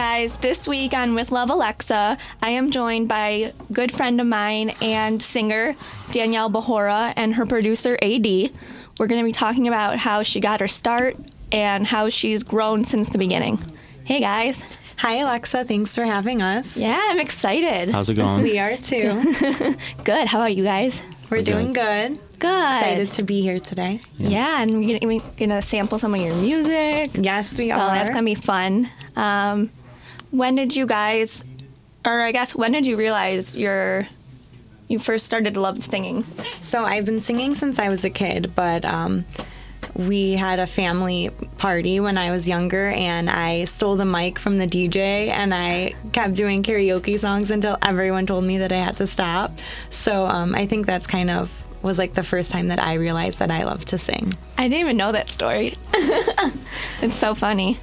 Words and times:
guys. 0.00 0.32
This 0.38 0.66
week 0.66 0.94
on 0.94 1.14
With 1.14 1.30
Love 1.30 1.50
Alexa, 1.50 2.16
I 2.42 2.50
am 2.52 2.70
joined 2.70 3.06
by 3.06 3.52
good 3.70 3.92
friend 3.92 4.18
of 4.18 4.26
mine 4.26 4.70
and 4.80 5.20
singer 5.20 5.76
Danielle 6.10 6.48
Bahoora 6.48 7.12
and 7.16 7.34
her 7.34 7.44
producer 7.44 7.98
AD. 8.00 8.26
We're 8.26 9.06
going 9.06 9.20
to 9.20 9.26
be 9.26 9.30
talking 9.30 9.68
about 9.68 9.98
how 9.98 10.22
she 10.22 10.40
got 10.40 10.60
her 10.60 10.68
start 10.68 11.18
and 11.52 11.86
how 11.86 12.08
she's 12.08 12.42
grown 12.42 12.82
since 12.82 13.10
the 13.10 13.18
beginning. 13.18 13.58
Hey 14.04 14.20
guys. 14.20 14.78
Hi, 14.96 15.16
Alexa. 15.16 15.64
Thanks 15.64 15.94
for 15.94 16.04
having 16.04 16.40
us. 16.40 16.78
Yeah, 16.78 16.98
I'm 16.98 17.20
excited. 17.20 17.90
How's 17.90 18.08
it 18.08 18.14
going? 18.14 18.42
We 18.42 18.58
are 18.58 18.78
too. 18.78 19.22
Good. 20.04 20.28
How 20.28 20.38
about 20.38 20.56
you 20.56 20.62
guys? 20.62 21.02
We're 21.28 21.38
We're 21.38 21.44
doing 21.44 21.74
good. 21.74 22.12
good. 22.12 22.38
Good. 22.38 22.76
Excited 22.78 23.12
to 23.12 23.22
be 23.22 23.42
here 23.42 23.60
today. 23.60 24.00
Yeah, 24.16 24.62
and 24.62 24.72
we're 24.72 24.98
gonna, 24.98 25.14
we're 25.14 25.30
gonna 25.36 25.62
sample 25.62 25.98
some 25.98 26.14
of 26.14 26.20
your 26.20 26.34
music. 26.34 27.10
Yes, 27.14 27.56
we 27.58 27.68
so 27.68 27.74
are. 27.74 27.90
that's 27.90 28.08
gonna 28.08 28.24
be 28.24 28.34
fun. 28.34 28.88
Um, 29.14 29.70
when 30.30 30.54
did 30.54 30.74
you 30.76 30.86
guys, 30.86 31.44
or 32.04 32.20
I 32.20 32.32
guess 32.32 32.54
when 32.54 32.72
did 32.72 32.86
you 32.86 32.96
realize 32.96 33.56
your 33.56 34.06
you 34.88 34.98
first 34.98 35.24
started 35.24 35.54
to 35.54 35.60
love 35.60 35.82
singing? 35.82 36.24
So 36.60 36.84
I've 36.84 37.04
been 37.04 37.20
singing 37.20 37.54
since 37.54 37.78
I 37.78 37.88
was 37.88 38.04
a 38.04 38.10
kid, 38.10 38.52
but 38.56 38.84
um, 38.84 39.24
we 39.94 40.32
had 40.32 40.58
a 40.58 40.66
family 40.66 41.30
party 41.58 42.00
when 42.00 42.18
I 42.18 42.30
was 42.30 42.48
younger, 42.48 42.88
and 42.88 43.30
I 43.30 43.64
stole 43.66 43.96
the 43.96 44.04
mic 44.04 44.38
from 44.38 44.56
the 44.56 44.66
DJ, 44.66 45.28
and 45.28 45.54
I 45.54 45.94
kept 46.12 46.34
doing 46.34 46.62
karaoke 46.62 47.18
songs 47.18 47.50
until 47.50 47.78
everyone 47.82 48.26
told 48.26 48.44
me 48.44 48.58
that 48.58 48.72
I 48.72 48.78
had 48.78 48.96
to 48.96 49.06
stop. 49.06 49.52
So 49.90 50.26
um, 50.26 50.54
I 50.54 50.66
think 50.66 50.86
that's 50.86 51.06
kind 51.06 51.30
of 51.30 51.64
was 51.82 51.98
like 51.98 52.14
the 52.14 52.22
first 52.22 52.50
time 52.50 52.68
that 52.68 52.78
I 52.78 52.94
realized 52.94 53.38
that 53.38 53.50
I 53.50 53.64
love 53.64 53.84
to 53.86 53.98
sing. 53.98 54.34
I 54.58 54.64
didn't 54.64 54.80
even 54.80 54.96
know 54.96 55.12
that 55.12 55.30
story. 55.30 55.74
it's 57.00 57.16
so 57.16 57.34
funny. 57.34 57.78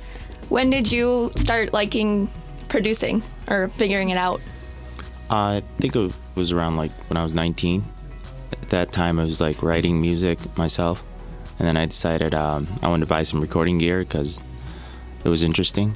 When 0.50 0.70
did 0.70 0.92
you 0.92 1.31
start 1.36 1.73
liking 1.73 2.30
producing 2.70 3.23
or 3.48 3.70
figuring 3.70 4.09
it 4.09 4.17
out? 4.17 4.42
I 5.30 5.64
think 5.80 5.95
it 5.95 6.14
was 6.36 6.52
around 6.52 6.78
like 6.78 6.92
when 7.09 7.17
I 7.17 7.23
was 7.23 7.34
19. 7.34 7.84
At 8.54 8.70
that 8.70 8.92
time, 8.92 9.20
I 9.20 9.23
was 9.23 9.42
like 9.42 9.62
writing 9.62 10.00
music 10.00 10.39
myself, 10.58 11.04
and 11.59 11.67
then 11.67 11.76
I 11.76 11.86
decided 11.86 12.34
um, 12.34 12.67
I 12.81 12.88
wanted 12.88 13.06
to 13.06 13.09
buy 13.09 13.23
some 13.23 13.42
recording 13.42 13.78
gear 13.78 14.00
because 14.00 14.39
it 15.23 15.30
was 15.30 15.44
interesting. 15.44 15.95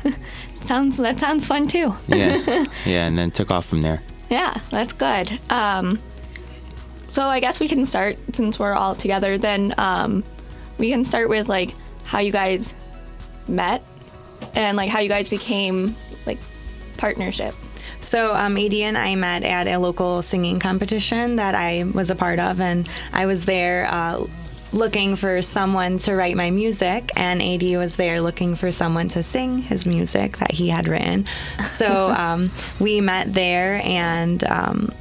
Sounds 0.60 0.98
that 0.98 1.18
sounds 1.18 1.46
fun 1.46 1.66
too. 1.66 1.94
Yeah, 2.06 2.64
yeah, 2.86 3.06
and 3.06 3.18
then 3.18 3.30
took 3.30 3.50
off 3.50 3.66
from 3.66 3.80
there. 3.80 4.02
Yeah, 4.28 4.54
that's 4.70 4.92
good. 4.92 5.38
Um, 5.48 6.00
so 7.08 7.24
I 7.24 7.40
guess 7.40 7.58
we 7.60 7.66
can 7.66 7.86
start 7.86 8.18
since 8.32 8.58
we're 8.58 8.74
all 8.74 8.94
together. 8.94 9.38
Then 9.38 9.74
um, 9.78 10.22
we 10.78 10.90
can 10.90 11.02
start 11.02 11.28
with 11.28 11.48
like 11.48 11.74
how 12.04 12.18
you 12.18 12.30
guys 12.30 12.74
met 13.48 13.82
and 14.54 14.76
like 14.76 14.90
how 14.90 15.00
you 15.00 15.08
guys 15.08 15.28
became 15.28 15.96
like 16.26 16.38
partnership. 16.96 17.54
So 18.00 18.34
um, 18.34 18.56
AD 18.56 18.74
and 18.74 18.96
I 18.96 19.14
met 19.14 19.42
at 19.44 19.66
a 19.66 19.78
local 19.78 20.22
singing 20.22 20.58
competition 20.58 21.36
that 21.36 21.54
I 21.54 21.84
was 21.84 22.10
a 22.10 22.14
part 22.14 22.38
of, 22.38 22.60
and 22.60 22.88
I 23.12 23.26
was 23.26 23.44
there 23.44 23.86
uh, 23.90 24.26
looking 24.72 25.16
for 25.16 25.42
someone 25.42 25.98
to 25.98 26.14
write 26.14 26.36
my 26.36 26.50
music, 26.50 27.10
and 27.16 27.42
AD 27.42 27.62
was 27.76 27.96
there 27.96 28.20
looking 28.20 28.54
for 28.54 28.70
someone 28.70 29.08
to 29.08 29.22
sing 29.22 29.58
his 29.58 29.84
music 29.86 30.38
that 30.38 30.50
he 30.50 30.68
had 30.68 30.88
written. 30.88 31.26
So 31.64 32.10
um, 32.16 32.50
we 32.78 33.00
met 33.00 33.32
there, 33.34 33.82
and 33.84 34.42
um, 34.44 34.92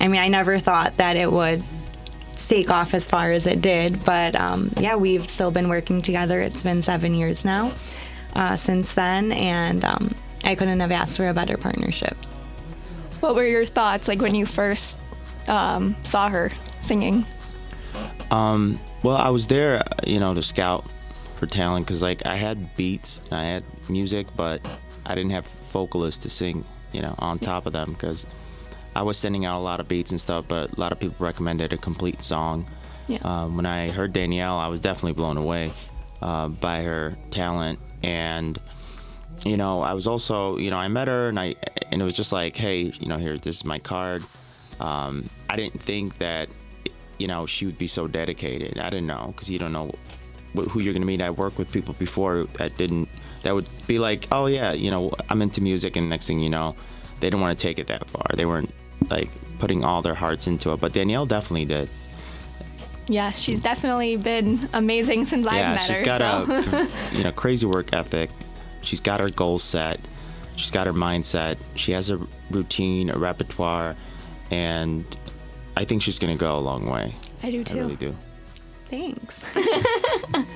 I 0.00 0.08
mean, 0.08 0.20
I 0.20 0.28
never 0.28 0.58
thought 0.58 0.96
that 0.96 1.16
it 1.16 1.30
would 1.30 1.62
take 2.36 2.70
off 2.70 2.94
as 2.94 3.08
far 3.08 3.32
as 3.32 3.46
it 3.46 3.60
did, 3.60 4.04
but 4.04 4.34
um, 4.34 4.72
yeah, 4.78 4.96
we've 4.96 5.28
still 5.28 5.50
been 5.50 5.68
working 5.68 6.00
together. 6.00 6.40
It's 6.40 6.62
been 6.62 6.82
seven 6.82 7.14
years 7.14 7.44
now 7.44 7.72
uh, 8.36 8.54
since 8.54 8.92
then, 8.92 9.32
and 9.32 9.84
um, 9.84 10.14
I 10.44 10.54
couldn't 10.54 10.78
have 10.80 10.92
asked 10.92 11.16
for 11.16 11.26
a 11.26 11.34
better 11.34 11.56
partnership. 11.56 12.14
What 13.20 13.34
were 13.34 13.46
your 13.46 13.64
thoughts 13.64 14.08
like 14.08 14.20
when 14.20 14.34
you 14.34 14.44
first 14.44 14.98
um, 15.48 15.96
saw 16.04 16.28
her 16.28 16.50
singing? 16.80 17.24
Um, 18.30 18.78
well, 19.02 19.16
I 19.16 19.30
was 19.30 19.46
there, 19.46 19.78
uh, 19.78 19.82
you 20.06 20.20
know, 20.20 20.34
to 20.34 20.42
scout 20.42 20.86
for 21.36 21.46
talent 21.46 21.86
because 21.86 22.02
like 22.02 22.26
I 22.26 22.36
had 22.36 22.76
beats, 22.76 23.22
I 23.32 23.44
had 23.44 23.64
music, 23.88 24.26
but 24.36 24.60
I 25.06 25.14
didn't 25.14 25.30
have 25.30 25.46
vocalists 25.72 26.22
to 26.24 26.30
sing, 26.30 26.62
you 26.92 27.00
know, 27.00 27.14
on 27.18 27.38
top 27.38 27.64
of 27.64 27.72
them 27.72 27.94
because 27.94 28.26
I 28.94 29.02
was 29.02 29.16
sending 29.16 29.46
out 29.46 29.60
a 29.60 29.64
lot 29.64 29.80
of 29.80 29.88
beats 29.88 30.10
and 30.10 30.20
stuff, 30.20 30.44
but 30.46 30.76
a 30.76 30.80
lot 30.80 30.92
of 30.92 31.00
people 31.00 31.16
recommended 31.24 31.72
a 31.72 31.78
complete 31.78 32.20
song. 32.20 32.66
Yeah. 33.06 33.18
Um, 33.22 33.56
when 33.56 33.64
I 33.64 33.90
heard 33.90 34.12
Danielle, 34.12 34.58
I 34.58 34.68
was 34.68 34.80
definitely 34.80 35.12
blown 35.12 35.38
away 35.38 35.72
uh, 36.20 36.48
by 36.48 36.82
her 36.82 37.16
talent 37.30 37.78
and 38.02 38.58
you 39.44 39.56
know, 39.56 39.82
I 39.82 39.92
was 39.92 40.06
also, 40.06 40.56
you 40.56 40.70
know, 40.70 40.78
I 40.78 40.88
met 40.88 41.08
her 41.08 41.28
and 41.28 41.38
I, 41.38 41.54
and 41.90 42.00
it 42.00 42.04
was 42.04 42.16
just 42.16 42.32
like, 42.32 42.56
hey, 42.56 42.92
you 42.98 43.08
know, 43.08 43.18
here, 43.18 43.36
this 43.36 43.56
is 43.56 43.64
my 43.64 43.78
card. 43.78 44.24
Um, 44.80 45.28
I 45.50 45.56
didn't 45.56 45.82
think 45.82 46.18
that, 46.18 46.48
you 47.18 47.26
know, 47.28 47.46
she 47.46 47.66
would 47.66 47.78
be 47.78 47.86
so 47.86 48.06
dedicated. 48.06 48.78
I 48.78 48.90
didn't 48.90 49.06
know 49.06 49.26
because 49.28 49.50
you 49.50 49.58
don't 49.58 49.72
know 49.72 49.92
who 50.54 50.80
you're 50.80 50.94
gonna 50.94 51.06
meet. 51.06 51.20
I 51.20 51.30
worked 51.30 51.58
with 51.58 51.70
people 51.70 51.94
before 51.94 52.44
that 52.54 52.76
didn't, 52.76 53.08
that 53.42 53.54
would 53.54 53.66
be 53.86 53.98
like, 53.98 54.26
oh 54.32 54.46
yeah, 54.46 54.72
you 54.72 54.90
know, 54.90 55.12
I'm 55.28 55.42
into 55.42 55.60
music, 55.60 55.96
and 55.96 56.08
next 56.08 56.26
thing 56.26 56.40
you 56.40 56.50
know, 56.50 56.74
they 57.20 57.28
didn't 57.28 57.40
want 57.40 57.58
to 57.58 57.62
take 57.62 57.78
it 57.78 57.86
that 57.88 58.06
far. 58.08 58.26
They 58.34 58.46
weren't 58.46 58.70
like 59.10 59.30
putting 59.58 59.84
all 59.84 60.02
their 60.02 60.14
hearts 60.14 60.46
into 60.46 60.72
it. 60.72 60.80
But 60.80 60.92
Danielle 60.92 61.26
definitely 61.26 61.66
did. 61.66 61.90
Yeah, 63.08 63.30
she's 63.30 63.62
definitely 63.62 64.16
been 64.16 64.68
amazing 64.72 65.26
since 65.26 65.46
I've 65.46 65.54
yeah, 65.54 65.70
met 65.74 65.80
she's 65.80 65.98
her. 66.00 66.04
got 66.04 66.46
so. 66.46 66.78
a 66.78 66.88
you 67.16 67.24
know 67.24 67.32
crazy 67.32 67.66
work 67.66 67.94
ethic. 67.94 68.30
She's 68.82 69.00
got 69.00 69.20
her 69.20 69.28
goals 69.28 69.62
set. 69.62 70.00
She's 70.56 70.70
got 70.70 70.86
her 70.86 70.92
mindset. 70.92 71.56
She 71.74 71.92
has 71.92 72.10
a 72.10 72.18
routine, 72.50 73.10
a 73.10 73.18
repertoire, 73.18 73.94
and 74.50 75.04
I 75.76 75.84
think 75.84 76.02
she's 76.02 76.18
gonna 76.18 76.36
go 76.36 76.56
a 76.56 76.60
long 76.60 76.86
way. 76.86 77.14
I 77.42 77.50
do 77.50 77.62
too. 77.62 77.76
I 77.76 77.80
really 77.80 77.96
do. 77.96 78.16
Thanks. 78.88 79.44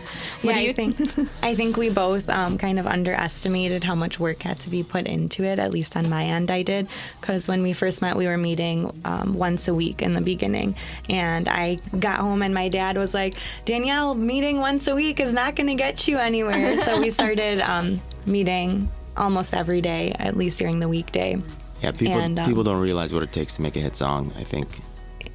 What 0.43 0.57
yeah, 0.57 0.61
do 0.61 0.65
you 0.65 0.71
I 0.71 0.73
think 0.73 1.31
I 1.43 1.55
think 1.55 1.77
we 1.77 1.91
both 1.91 2.31
um, 2.31 2.57
kind 2.57 2.79
of 2.79 2.87
underestimated 2.87 3.85
how 3.85 3.95
much 3.95 4.19
work 4.19 4.43
had 4.43 4.59
to 4.61 4.71
be 4.71 4.83
put 4.83 5.07
into 5.07 5.45
it. 5.45 5.59
At 5.59 5.71
least 5.71 5.97
on 5.97 6.09
my 6.09 6.25
end, 6.25 6.51
I 6.51 6.63
did, 6.63 6.89
because 7.21 7.47
when 7.47 7.63
we 7.63 7.75
first 7.75 8.01
met, 8.01 8.17
we 8.17 8.27
were 8.27 8.39
meeting 8.39 8.91
um, 9.05 9.35
once 9.35 9.69
a 9.69 9.75
week 9.75 10.01
in 10.01 10.15
the 10.15 10.23
beginning, 10.23 10.77
and 11.11 11.47
I 11.47 11.77
got 11.99 12.21
home 12.21 12.41
and 12.41 12.55
my 12.55 12.71
dad 12.71 12.97
was 12.97 13.13
like, 13.13 13.35
"Danielle, 13.67 14.15
meeting 14.15 14.61
once 14.61 14.89
a 14.89 14.95
week 14.95 15.21
is 15.21 15.35
not 15.35 15.57
going 15.57 15.67
to 15.67 15.75
get 15.75 16.09
you 16.09 16.17
anywhere." 16.17 16.83
so 16.85 16.99
we 16.99 17.11
started 17.11 17.61
um, 17.61 18.01
meeting 18.25 18.91
almost 19.19 19.53
every 19.53 19.83
day, 19.83 20.15
at 20.19 20.39
least 20.39 20.59
during 20.59 20.79
the 20.79 20.89
weekday. 20.89 21.37
Yeah, 21.83 21.91
people 21.91 22.19
And, 22.19 22.39
um, 22.39 22.47
people 22.47 22.63
don't 22.63 22.81
realize 22.81 23.13
what 23.13 23.23
it 23.23 23.33
takes 23.33 23.57
to 23.57 23.63
make 23.63 23.77
a 23.77 23.81
hit 23.81 23.95
song. 23.95 24.33
I 24.39 24.45
think 24.45 24.69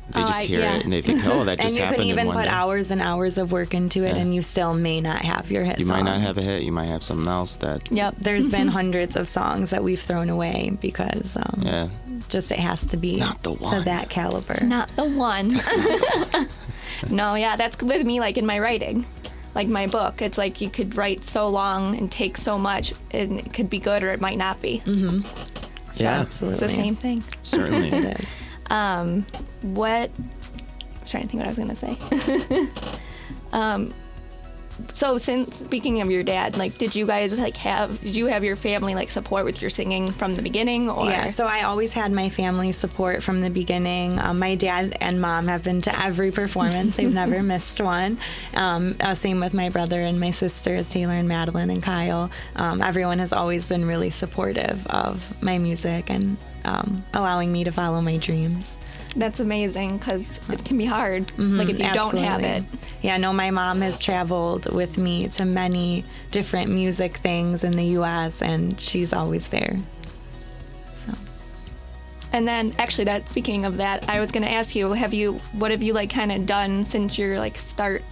they 0.09 0.21
Oh, 0.21 0.25
just 0.25 0.39
I- 0.41 0.45
hear 0.45 0.59
yeah. 0.59 0.75
it 0.77 0.83
and 0.83 0.93
they 0.93 1.01
think, 1.01 1.25
oh, 1.25 1.43
that 1.45 1.59
just 1.61 1.75
happened. 1.77 1.99
And 2.01 2.07
you 2.07 2.13
can 2.15 2.25
even 2.27 2.33
put 2.33 2.43
day. 2.45 2.49
hours 2.49 2.91
and 2.91 3.01
hours 3.01 3.37
of 3.37 3.51
work 3.51 3.73
into 3.73 4.03
it, 4.03 4.15
Yeah. 4.15 4.21
and 4.21 4.35
you 4.35 4.41
still 4.43 4.73
may 4.73 5.01
not 5.01 5.23
have 5.23 5.49
your 5.49 5.63
hit 5.63 5.79
You 5.79 5.85
song. 5.85 6.03
might 6.03 6.11
not 6.11 6.21
have 6.21 6.37
a 6.37 6.41
hit. 6.41 6.61
You 6.63 6.71
might 6.71 6.85
have 6.85 7.03
something 7.03 7.27
else 7.27 7.55
that. 7.57 7.91
Yep. 7.91 8.15
There's 8.19 8.49
been 8.51 8.67
hundreds 8.79 9.15
of 9.15 9.27
songs 9.27 9.71
that 9.71 9.83
we've 9.83 9.99
thrown 9.99 10.29
away 10.29 10.77
because 10.79 11.35
um, 11.37 11.61
Yeah. 11.63 11.89
just 12.29 12.51
it 12.51 12.59
has 12.59 12.85
to 12.87 12.97
be 12.97 13.15
not 13.17 13.41
the 13.43 13.51
one. 13.53 13.71
to 13.71 13.75
one. 13.77 13.85
that 13.85 14.09
caliber. 14.09 14.63
Not 14.63 14.95
the 14.95 15.05
one. 15.05 15.59
no, 17.09 17.35
yeah, 17.35 17.55
that's 17.55 17.81
with 17.81 18.05
me 18.05 18.19
like 18.19 18.37
in 18.37 18.45
my 18.45 18.59
writing. 18.59 19.05
Like 19.53 19.67
my 19.69 19.87
book, 19.87 20.21
it's 20.21 20.37
like 20.37 20.59
you 20.59 20.69
could 20.69 20.97
write 20.97 21.23
so 21.23 21.47
long 21.47 21.97
and 21.97 22.11
take 22.11 22.35
so 22.37 22.57
much, 22.57 22.93
and 23.11 23.39
it 23.39 23.53
could 23.53 23.69
be 23.69 23.79
good 23.79 24.03
or 24.03 24.11
it 24.11 24.19
might 24.19 24.37
not 24.37 24.61
be. 24.61 24.81
Mm-hmm. 24.85 25.21
Yeah, 25.95 26.19
absolutely. 26.19 26.65
It's 26.65 26.73
the 26.73 26.81
same 26.81 26.95
thing. 26.97 27.23
certainly. 27.41 27.87
It 27.89 28.19
is. 28.19 28.35
Um, 28.69 29.25
what? 29.73 30.11
I'm 30.17 31.07
trying 31.07 31.23
to 31.23 31.29
think 31.29 31.33
what 31.33 31.45
I 31.45 31.49
was 31.49 31.57
gonna 31.57 31.75
say. 31.75 31.97
um, 33.51 33.93
so 34.93 35.17
since 35.17 35.57
speaking 35.57 36.01
of 36.01 36.11
your 36.11 36.23
dad, 36.23 36.57
like, 36.57 36.77
did 36.77 36.95
you 36.95 37.05
guys 37.05 37.37
like 37.39 37.57
have? 37.57 37.99
Did 38.01 38.15
you 38.15 38.27
have 38.27 38.43
your 38.43 38.55
family 38.55 38.95
like 38.95 39.09
support 39.09 39.45
with 39.45 39.61
your 39.61 39.69
singing 39.69 40.11
from 40.11 40.35
the 40.35 40.41
beginning, 40.41 40.89
or? 40.89 41.05
Yeah, 41.05 41.27
so 41.27 41.45
I 41.45 41.63
always 41.63 41.93
had 41.93 42.11
my 42.11 42.29
family 42.29 42.71
support 42.71 43.23
from 43.23 43.41
the 43.41 43.49
beginning. 43.49 44.19
Um, 44.19 44.39
my 44.39 44.55
dad 44.55 44.97
and 45.01 45.21
mom 45.21 45.47
have 45.47 45.63
been 45.63 45.81
to 45.81 46.03
every 46.03 46.31
performance; 46.31 46.95
they've 46.95 47.13
never 47.13 47.41
missed 47.41 47.79
one. 47.79 48.17
Um, 48.53 48.95
uh, 48.99 49.15
same 49.15 49.39
with 49.39 49.53
my 49.53 49.69
brother 49.69 50.01
and 50.01 50.19
my 50.19 50.31
sisters, 50.31 50.89
Taylor 50.89 51.13
and 51.13 51.27
Madeline 51.27 51.69
and 51.69 51.81
Kyle. 51.81 52.29
Um, 52.55 52.81
everyone 52.81 53.19
has 53.19 53.33
always 53.33 53.67
been 53.67 53.85
really 53.85 54.09
supportive 54.09 54.85
of 54.87 55.41
my 55.41 55.57
music 55.57 56.09
and 56.09 56.37
um, 56.65 57.05
allowing 57.13 57.51
me 57.51 57.63
to 57.63 57.71
follow 57.71 58.01
my 58.01 58.17
dreams. 58.17 58.77
That's 59.15 59.39
amazing 59.39 59.97
because 59.97 60.41
it 60.49 60.65
can 60.65 60.77
be 60.77 60.83
hard. 60.85 61.31
like 61.37 61.69
if 61.69 61.79
you 61.79 61.93
don't 61.93 62.17
have 62.17 62.41
it. 62.41 62.63
Absolutely. 62.63 62.79
Yeah, 63.01 63.15
no, 63.17 63.31
my 63.31 63.49
mom 63.49 63.79
has 63.81 64.01
traveled 64.01 64.65
with 64.73 64.97
me 64.97 65.29
to 65.29 65.45
many 65.45 66.03
different 66.31 66.69
music 66.71 67.17
things 67.17 67.63
in 67.63 67.71
the 67.71 67.85
U.S., 67.99 68.41
and 68.41 68.77
she's 68.79 69.13
always 69.13 69.47
there. 69.47 69.79
So. 71.05 71.13
And 72.33 72.45
then, 72.45 72.73
actually, 72.77 73.05
that 73.05 73.29
speaking 73.29 73.63
of 73.63 73.77
that, 73.77 74.09
I 74.09 74.19
was 74.19 74.31
gonna 74.31 74.47
ask 74.47 74.75
you, 74.75 74.91
have 74.91 75.13
you, 75.13 75.35
what 75.53 75.71
have 75.71 75.81
you 75.81 75.93
like 75.93 76.09
kind 76.09 76.31
of 76.33 76.45
done 76.45 76.83
since 76.83 77.17
your 77.17 77.39
like 77.39 77.57
start 77.57 78.03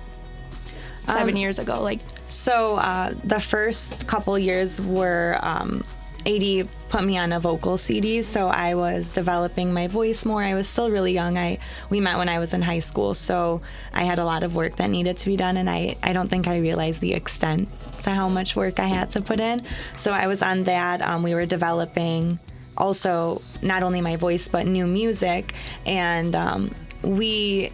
seven 1.07 1.31
Um, 1.31 1.37
years 1.37 1.59
ago? 1.59 1.81
Like, 1.81 1.99
So 2.29 2.77
uh, 2.77 3.13
the 3.25 3.41
first 3.41 4.07
couple 4.07 4.39
years 4.39 4.79
were 4.81 5.37
um, 5.41 5.83
AD 6.25 6.69
put 6.89 7.03
me 7.03 7.17
on 7.17 7.33
a 7.33 7.39
vocal 7.39 7.77
CD, 7.77 8.21
so 8.21 8.47
I 8.47 8.75
was 8.75 9.13
developing 9.13 9.73
my 9.73 9.87
voice 9.87 10.25
more. 10.25 10.41
I 10.41 10.53
was 10.53 10.67
still 10.67 10.89
really 10.89 11.11
young. 11.11 11.37
I 11.37 11.59
we 11.89 11.99
met 11.99 12.17
when 12.17 12.29
I 12.29 12.39
was 12.39 12.53
in 12.53 12.61
high 12.61 12.79
school, 12.79 13.13
so 13.13 13.61
I 13.93 14.03
had 14.03 14.19
a 14.19 14.25
lot 14.25 14.43
of 14.43 14.55
work 14.55 14.77
that 14.77 14.89
needed 14.89 15.17
to 15.17 15.25
be 15.27 15.35
done, 15.35 15.57
and 15.57 15.69
I 15.69 15.97
I 16.01 16.13
don't 16.13 16.29
think 16.29 16.47
I 16.47 16.59
realized 16.59 17.01
the 17.01 17.13
extent 17.13 17.69
to 18.03 18.11
how 18.11 18.29
much 18.29 18.55
work 18.55 18.79
I 18.79 18.87
had 18.87 19.11
to 19.11 19.21
put 19.21 19.39
in. 19.39 19.59
So 19.97 20.11
I 20.11 20.27
was 20.27 20.41
on 20.41 20.63
that. 20.63 21.01
Um, 21.01 21.23
we 21.23 21.35
were 21.35 21.45
developing 21.45 22.39
also 22.77 23.41
not 23.61 23.83
only 23.83 24.01
my 24.01 24.15
voice 24.15 24.47
but 24.47 24.65
new 24.65 24.87
music, 24.87 25.53
and 25.85 26.35
um, 26.35 26.73
we 27.01 27.71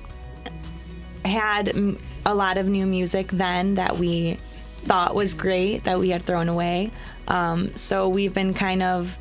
had 1.24 1.76
a 2.26 2.34
lot 2.34 2.58
of 2.58 2.68
new 2.68 2.86
music 2.86 3.28
then 3.30 3.76
that 3.76 3.98
we 3.98 4.38
thought 4.80 5.16
was 5.16 5.34
great 5.34 5.84
that 5.84 6.00
we 6.00 6.10
had 6.10 6.24
thrown 6.24 6.50
away. 6.50 6.92
Um, 7.28 7.76
so 7.76 8.10
we've 8.10 8.34
been 8.34 8.54
kind 8.54 8.82
of 8.82 9.18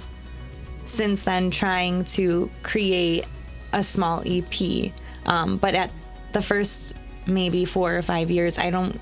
since 0.86 1.22
then 1.22 1.50
trying 1.50 2.04
to 2.04 2.50
create 2.62 3.26
a 3.72 3.82
small 3.82 4.22
EP. 4.24 4.92
Um, 5.26 5.58
but 5.58 5.74
at 5.74 5.90
the 6.32 6.40
first 6.40 6.94
maybe 7.26 7.64
four 7.64 7.96
or 7.96 8.02
five 8.02 8.30
years, 8.30 8.58
I 8.58 8.70
don't, 8.70 8.98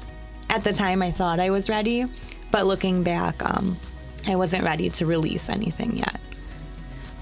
at 0.50 0.64
the 0.64 0.72
time 0.72 1.02
I 1.02 1.12
thought 1.12 1.38
I 1.38 1.50
was 1.50 1.70
ready, 1.70 2.06
but 2.50 2.66
looking 2.66 3.02
back, 3.02 3.44
um, 3.44 3.78
I 4.26 4.34
wasn't 4.36 4.64
ready 4.64 4.90
to 4.90 5.06
release 5.06 5.48
anything 5.48 5.98
yet. 5.98 6.20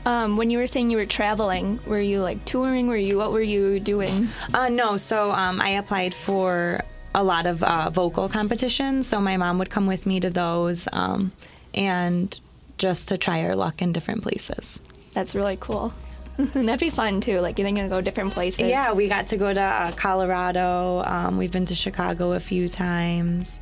Um, 0.07 0.37
when 0.37 0.51
you 0.51 0.59
were 0.59 0.67
saying 0.67 0.91
you 0.91 0.99
were 0.99 1.07
traveling, 1.07 1.81
were 1.87 2.01
you 2.01 2.21
like 2.21 2.45
touring? 2.45 2.89
Were 2.89 2.97
you 2.97 3.17
what 3.17 3.33
were 3.33 3.43
you 3.43 3.81
doing? 3.81 4.29
Uh, 4.53 4.69
no, 4.69 4.97
so 4.99 5.33
um, 5.33 5.61
I 5.61 5.71
applied 5.71 6.15
for 6.15 6.81
a 7.15 7.23
lot 7.23 7.47
of 7.47 7.63
uh, 7.63 7.91
vocal 7.91 8.29
competitions. 8.29 9.07
So 9.07 9.21
my 9.21 9.37
mom 9.37 9.59
would 9.59 9.71
come 9.71 9.87
with 9.87 10.07
me 10.07 10.21
to 10.21 10.31
those, 10.31 10.89
um, 10.93 11.33
and 11.73 12.39
just 12.77 13.09
to 13.09 13.19
try 13.19 13.45
our 13.45 13.55
luck 13.55 13.81
in 13.81 13.93
different 13.93 14.23
places. 14.23 14.79
That's 15.13 15.35
really 15.35 15.57
cool. 15.61 15.93
That'd 16.37 16.81
be 16.81 16.91
fun 16.91 17.21
too, 17.21 17.39
like 17.41 17.55
getting 17.55 17.77
to 17.77 17.89
go 17.89 18.01
different 18.01 18.33
places. 18.33 18.69
Yeah, 18.69 18.93
we 18.93 19.07
got 19.09 19.29
to 19.29 19.37
go 19.37 19.55
to 19.55 19.61
uh, 19.61 19.93
Colorado. 19.93 21.05
Um, 21.07 21.39
we've 21.39 21.53
been 21.53 21.67
to 21.67 21.77
Chicago 21.77 22.33
a 22.33 22.41
few 22.41 22.69
times. 22.69 23.61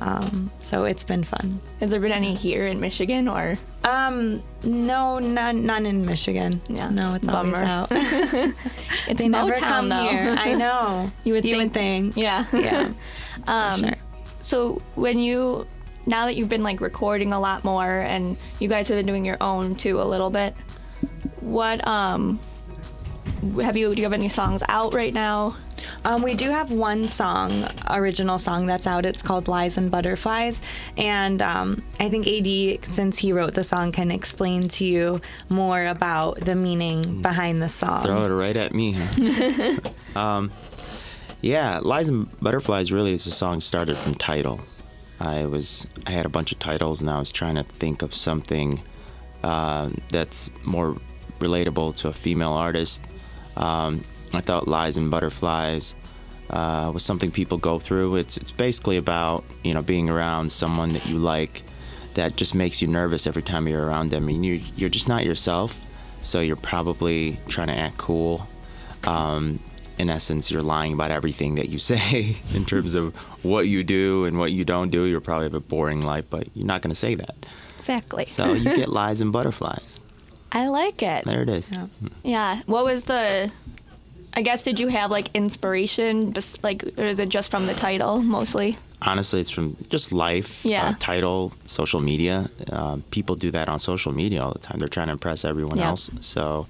Um, 0.00 0.50
so 0.58 0.84
it's 0.84 1.04
been 1.04 1.24
fun. 1.24 1.60
Has 1.80 1.90
there 1.90 2.00
been 2.00 2.12
any 2.12 2.34
here 2.34 2.66
in 2.66 2.80
Michigan 2.80 3.28
or? 3.28 3.58
Um, 3.84 4.42
no, 4.64 5.18
none, 5.18 5.66
none 5.66 5.84
in 5.86 6.06
Michigan. 6.06 6.60
Yeah. 6.68 6.88
No, 6.90 7.14
it's 7.14 7.26
Bummer. 7.26 7.56
always 7.56 7.62
out. 7.62 7.92
It's 9.08 9.18
they 9.20 9.28
never 9.28 9.52
Motown 9.52 9.58
come 9.60 9.88
though. 9.90 10.08
here. 10.08 10.34
I 10.38 10.54
know. 10.64 11.10
You 11.24 11.34
would 11.34 11.44
You 11.44 11.50
think. 11.56 11.62
would 11.64 11.72
think. 11.72 12.16
Yeah. 12.16 12.44
Yeah. 12.52 12.90
Um, 13.46 13.80
sure. 13.80 13.94
So 14.40 14.82
when 14.94 15.18
you 15.18 15.66
now 16.06 16.24
that 16.26 16.34
you've 16.36 16.48
been 16.48 16.62
like 16.62 16.80
recording 16.80 17.32
a 17.32 17.38
lot 17.40 17.62
more 17.62 17.98
and 18.00 18.36
you 18.58 18.68
guys 18.68 18.88
have 18.88 18.96
been 18.98 19.06
doing 19.06 19.24
your 19.26 19.36
own 19.40 19.74
too 19.74 20.00
a 20.00 20.04
little 20.04 20.30
bit, 20.30 20.54
what 21.40 21.86
um 21.86 22.40
have 23.62 23.76
you 23.76 23.94
do 23.94 24.02
you 24.02 24.06
have 24.06 24.12
any 24.12 24.28
songs 24.28 24.62
out 24.68 24.94
right 24.94 25.12
now? 25.12 25.56
Um, 26.04 26.22
we 26.22 26.34
do 26.34 26.50
have 26.50 26.70
one 26.70 27.08
song, 27.08 27.66
original 27.88 28.38
song 28.38 28.66
that's 28.66 28.86
out. 28.86 29.06
It's 29.06 29.22
called 29.22 29.48
Lies 29.48 29.78
and 29.78 29.90
Butterflies. 29.90 30.60
And 30.96 31.40
um, 31.40 31.82
I 31.98 32.10
think 32.10 32.26
AD, 32.26 32.84
since 32.92 33.18
he 33.18 33.32
wrote 33.32 33.54
the 33.54 33.64
song, 33.64 33.92
can 33.92 34.10
explain 34.10 34.68
to 34.68 34.84
you 34.84 35.20
more 35.48 35.86
about 35.86 36.40
the 36.40 36.54
meaning 36.54 37.22
behind 37.22 37.62
the 37.62 37.68
song. 37.68 38.04
Throw 38.04 38.24
it 38.24 38.28
right 38.28 38.56
at 38.56 38.74
me. 38.74 38.96
Um, 40.16 40.50
yeah, 41.40 41.78
Lies 41.78 42.08
and 42.08 42.28
Butterflies 42.40 42.92
really 42.92 43.12
is 43.12 43.26
a 43.26 43.30
song 43.30 43.60
started 43.60 43.96
from 43.96 44.14
title. 44.16 44.60
I 45.20 45.46
was 45.46 45.86
I 46.06 46.10
had 46.10 46.24
a 46.24 46.28
bunch 46.28 46.50
of 46.50 46.58
titles 46.58 47.00
and 47.00 47.08
I 47.08 47.18
was 47.18 47.30
trying 47.30 47.54
to 47.54 47.62
think 47.62 48.02
of 48.02 48.12
something 48.12 48.82
uh, 49.42 49.90
that's 50.08 50.50
more 50.64 50.96
relatable 51.38 51.96
to 51.98 52.08
a 52.08 52.12
female 52.12 52.52
artist. 52.52 53.06
Um, 53.60 54.04
I 54.32 54.40
thought 54.40 54.66
Lies 54.66 54.96
and 54.96 55.10
Butterflies 55.10 55.94
uh, 56.48 56.90
was 56.92 57.04
something 57.04 57.30
people 57.30 57.58
go 57.58 57.78
through. 57.78 58.16
It's 58.16 58.36
it's 58.36 58.50
basically 58.50 58.96
about 58.96 59.44
you 59.62 59.74
know 59.74 59.82
being 59.82 60.08
around 60.08 60.50
someone 60.50 60.92
that 60.94 61.06
you 61.06 61.18
like 61.18 61.62
that 62.14 62.36
just 62.36 62.54
makes 62.54 62.82
you 62.82 62.88
nervous 62.88 63.26
every 63.26 63.42
time 63.42 63.68
you're 63.68 63.86
around 63.86 64.10
them. 64.10 64.24
I 64.24 64.26
mean, 64.26 64.42
you 64.42 64.60
you're 64.76 64.90
just 64.90 65.08
not 65.08 65.24
yourself, 65.24 65.80
so 66.22 66.40
you're 66.40 66.56
probably 66.56 67.38
trying 67.46 67.68
to 67.68 67.74
act 67.76 67.98
cool. 67.98 68.48
Um, 69.04 69.60
in 69.98 70.08
essence, 70.08 70.50
you're 70.50 70.62
lying 70.62 70.94
about 70.94 71.10
everything 71.10 71.56
that 71.56 71.68
you 71.68 71.78
say 71.92 72.36
in 72.54 72.64
terms 72.64 72.94
of 72.94 73.14
what 73.44 73.68
you 73.68 73.84
do 73.84 74.24
and 74.24 74.38
what 74.38 74.52
you 74.52 74.64
don't 74.64 74.90
do. 74.90 75.04
You're 75.04 75.20
probably 75.20 75.44
have 75.44 75.54
a 75.54 75.60
boring 75.60 76.00
life, 76.00 76.24
but 76.30 76.48
you're 76.54 76.66
not 76.66 76.82
going 76.82 76.90
to 76.90 76.96
say 76.96 77.14
that. 77.14 77.46
Exactly. 77.78 78.24
So 78.24 78.54
you 78.54 78.76
get 78.76 78.88
lies 79.00 79.20
and 79.20 79.32
butterflies. 79.32 80.00
I 80.52 80.68
like 80.68 81.02
it. 81.02 81.24
There 81.24 81.42
it 81.42 81.48
is. 81.48 81.70
Yeah. 81.72 81.86
Yeah. 82.22 82.62
What 82.66 82.84
was 82.84 83.04
the? 83.04 83.50
I 84.34 84.42
guess 84.42 84.62
did 84.62 84.78
you 84.78 84.88
have 84.88 85.10
like 85.10 85.28
inspiration, 85.34 86.32
just 86.32 86.62
like, 86.62 86.84
or 86.96 87.04
is 87.04 87.18
it 87.18 87.28
just 87.28 87.50
from 87.50 87.66
the 87.66 87.74
title 87.74 88.22
mostly? 88.22 88.76
honestly, 89.02 89.40
it's 89.40 89.48
from 89.48 89.78
just 89.88 90.12
life, 90.12 90.62
Yeah. 90.62 90.88
uh, 90.90 90.94
title, 90.98 91.54
social 91.66 92.00
media. 92.00 92.50
Um, 92.70 93.02
people 93.10 93.34
do 93.34 93.50
that 93.52 93.66
on 93.66 93.78
social 93.78 94.12
media 94.12 94.42
all 94.42 94.52
the 94.52 94.58
time. 94.58 94.78
They're 94.78 94.88
trying 94.88 95.06
to 95.06 95.12
impress 95.14 95.42
everyone 95.42 95.78
Yeah. 95.78 95.88
else. 95.88 96.10
So 96.20 96.66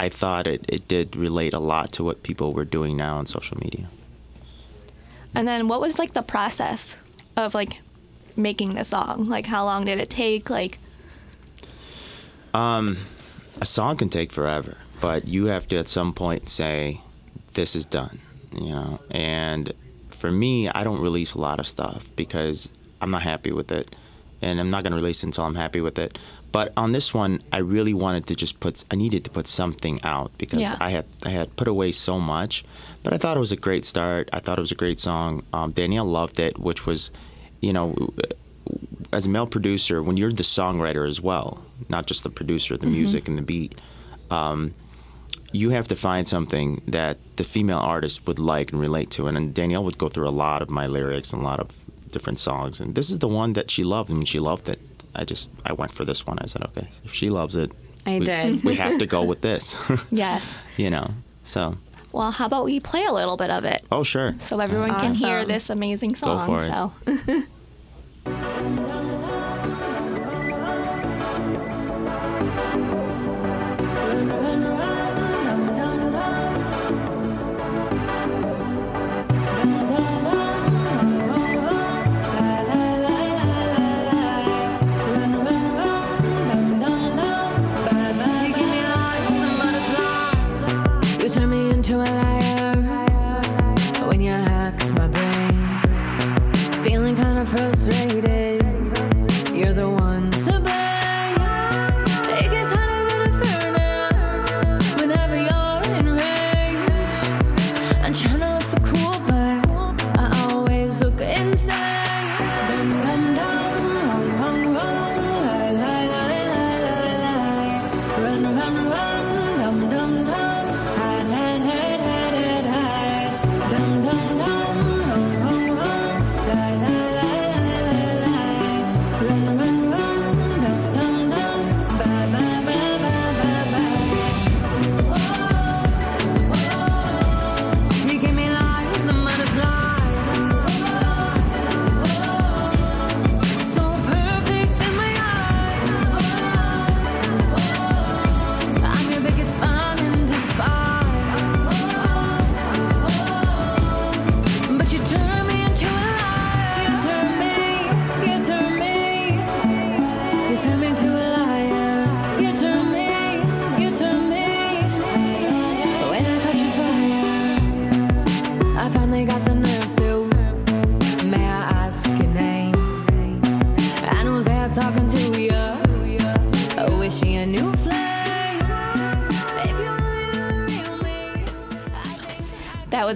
I 0.00 0.08
thought 0.08 0.48
it, 0.48 0.64
it 0.68 0.88
did 0.88 1.14
relate 1.14 1.54
a 1.54 1.60
lot 1.60 1.92
to 1.92 2.02
what 2.02 2.24
people 2.24 2.52
were 2.52 2.64
doing 2.64 2.96
now 2.96 3.18
on 3.18 3.26
social 3.26 3.56
media. 3.58 3.86
And 5.36 5.46
then 5.46 5.68
what 5.68 5.80
was 5.80 6.00
like 6.00 6.14
the 6.14 6.22
process 6.22 6.96
of 7.36 7.54
like 7.54 7.80
making 8.34 8.74
the 8.74 8.84
song? 8.84 9.26
Like 9.26 9.46
how 9.46 9.64
long 9.64 9.84
did 9.84 10.00
it 10.00 10.10
take? 10.10 10.50
Like 10.50 10.80
A 13.60 13.66
song 13.66 13.96
can 13.96 14.08
take 14.08 14.32
forever, 14.32 14.76
but 15.00 15.26
you 15.26 15.46
have 15.46 15.66
to 15.68 15.78
at 15.78 15.88
some 15.88 16.12
point 16.12 16.48
say, 16.48 17.00
this 17.54 17.74
is 17.74 17.84
done, 17.84 18.20
you 18.52 18.68
know? 18.70 19.00
And 19.10 19.72
for 20.10 20.30
me, 20.30 20.68
I 20.68 20.84
don't 20.84 21.00
release 21.00 21.34
a 21.34 21.40
lot 21.40 21.58
of 21.58 21.66
stuff 21.66 22.08
because 22.14 22.68
I'm 23.00 23.10
not 23.10 23.22
happy 23.22 23.52
with 23.52 23.72
it. 23.72 23.94
And 24.40 24.60
I'm 24.60 24.70
not 24.70 24.84
going 24.84 24.92
to 24.92 24.96
release 24.96 25.24
it 25.24 25.26
until 25.26 25.44
I'm 25.44 25.56
happy 25.56 25.80
with 25.80 25.98
it. 25.98 26.16
But 26.52 26.72
on 26.76 26.92
this 26.92 27.12
one, 27.12 27.42
I 27.52 27.58
really 27.58 27.92
wanted 27.92 28.28
to 28.28 28.36
just 28.36 28.60
put, 28.60 28.84
I 28.90 28.94
needed 28.94 29.24
to 29.24 29.30
put 29.30 29.48
something 29.48 29.98
out 30.04 30.30
because 30.38 30.60
Yeah. 30.60 30.76
I 30.80 30.90
had, 30.90 31.06
I 31.24 31.30
had 31.30 31.54
put 31.56 31.66
away 31.66 31.90
so 31.90 32.20
much. 32.20 32.64
But 33.02 33.12
I 33.12 33.16
thought 33.18 33.36
it 33.36 33.40
was 33.40 33.50
a 33.50 33.56
great 33.56 33.84
start. 33.84 34.30
I 34.32 34.38
thought 34.38 34.56
it 34.58 34.60
was 34.60 34.70
a 34.70 34.76
great 34.76 35.00
song. 35.00 35.42
Um, 35.52 35.72
Danielle 35.72 36.04
loved 36.04 36.38
it, 36.38 36.58
which 36.58 36.86
was, 36.86 37.10
you 37.60 37.72
know, 37.72 38.12
as 39.12 39.26
a 39.26 39.28
male 39.28 39.46
producer, 39.46 40.02
when 40.02 40.16
you're 40.16 40.32
the 40.32 40.42
songwriter 40.42 41.08
as 41.08 41.20
well, 41.20 41.62
not 41.88 42.06
just 42.06 42.24
the 42.24 42.30
producer, 42.30 42.74
of 42.74 42.80
the 42.80 42.86
music 42.86 43.28
and 43.28 43.38
the 43.38 43.42
beat, 43.42 43.74
um, 44.30 44.74
you 45.52 45.70
have 45.70 45.88
to 45.88 45.96
find 45.96 46.28
something 46.28 46.82
that 46.88 47.16
the 47.36 47.44
female 47.44 47.78
artist 47.78 48.26
would 48.26 48.38
like 48.38 48.72
and 48.72 48.80
relate 48.80 49.10
to. 49.12 49.26
And, 49.26 49.36
then 49.36 49.52
Danielle 49.52 49.84
would 49.84 49.96
go 49.96 50.08
through 50.08 50.28
a 50.28 50.30
lot 50.30 50.60
of 50.60 50.68
my 50.68 50.86
lyrics 50.86 51.32
and 51.32 51.42
a 51.42 51.44
lot 51.44 51.58
of 51.60 51.70
different 52.10 52.38
songs. 52.38 52.80
And 52.80 52.94
this 52.94 53.08
is 53.10 53.18
the 53.18 53.28
one 53.28 53.54
that 53.54 53.70
she 53.70 53.84
loved, 53.84 54.10
and 54.10 54.18
when 54.18 54.26
she 54.26 54.40
loved 54.40 54.68
it, 54.68 54.80
I 55.14 55.24
just 55.24 55.48
I 55.64 55.72
went 55.72 55.92
for 55.92 56.04
this 56.04 56.26
one. 56.26 56.38
I 56.38 56.46
said, 56.46 56.62
okay, 56.64 56.88
if 57.04 57.14
she 57.14 57.30
loves 57.30 57.56
it, 57.56 57.72
I 58.06 58.18
we, 58.18 58.26
did. 58.26 58.64
we 58.64 58.74
have 58.76 58.98
to 58.98 59.06
go 59.06 59.24
with 59.24 59.40
this. 59.40 59.76
yes. 60.10 60.62
you 60.76 60.90
know. 60.90 61.10
So, 61.42 61.78
Well, 62.12 62.30
how 62.30 62.46
about 62.46 62.66
we 62.66 62.78
play 62.78 63.04
a 63.06 63.12
little 63.12 63.38
bit 63.38 63.50
of 63.50 63.64
it 63.64 63.82
oh 63.90 64.02
sure. 64.02 64.34
so 64.38 64.60
everyone 64.60 64.90
can 65.00 65.12
hear 65.12 65.46
this 65.46 65.70
amazing 65.70 66.14
song? 66.14 66.46
Go 66.46 66.58
for 66.58 66.64
it. 66.64 67.26
So 67.26 67.42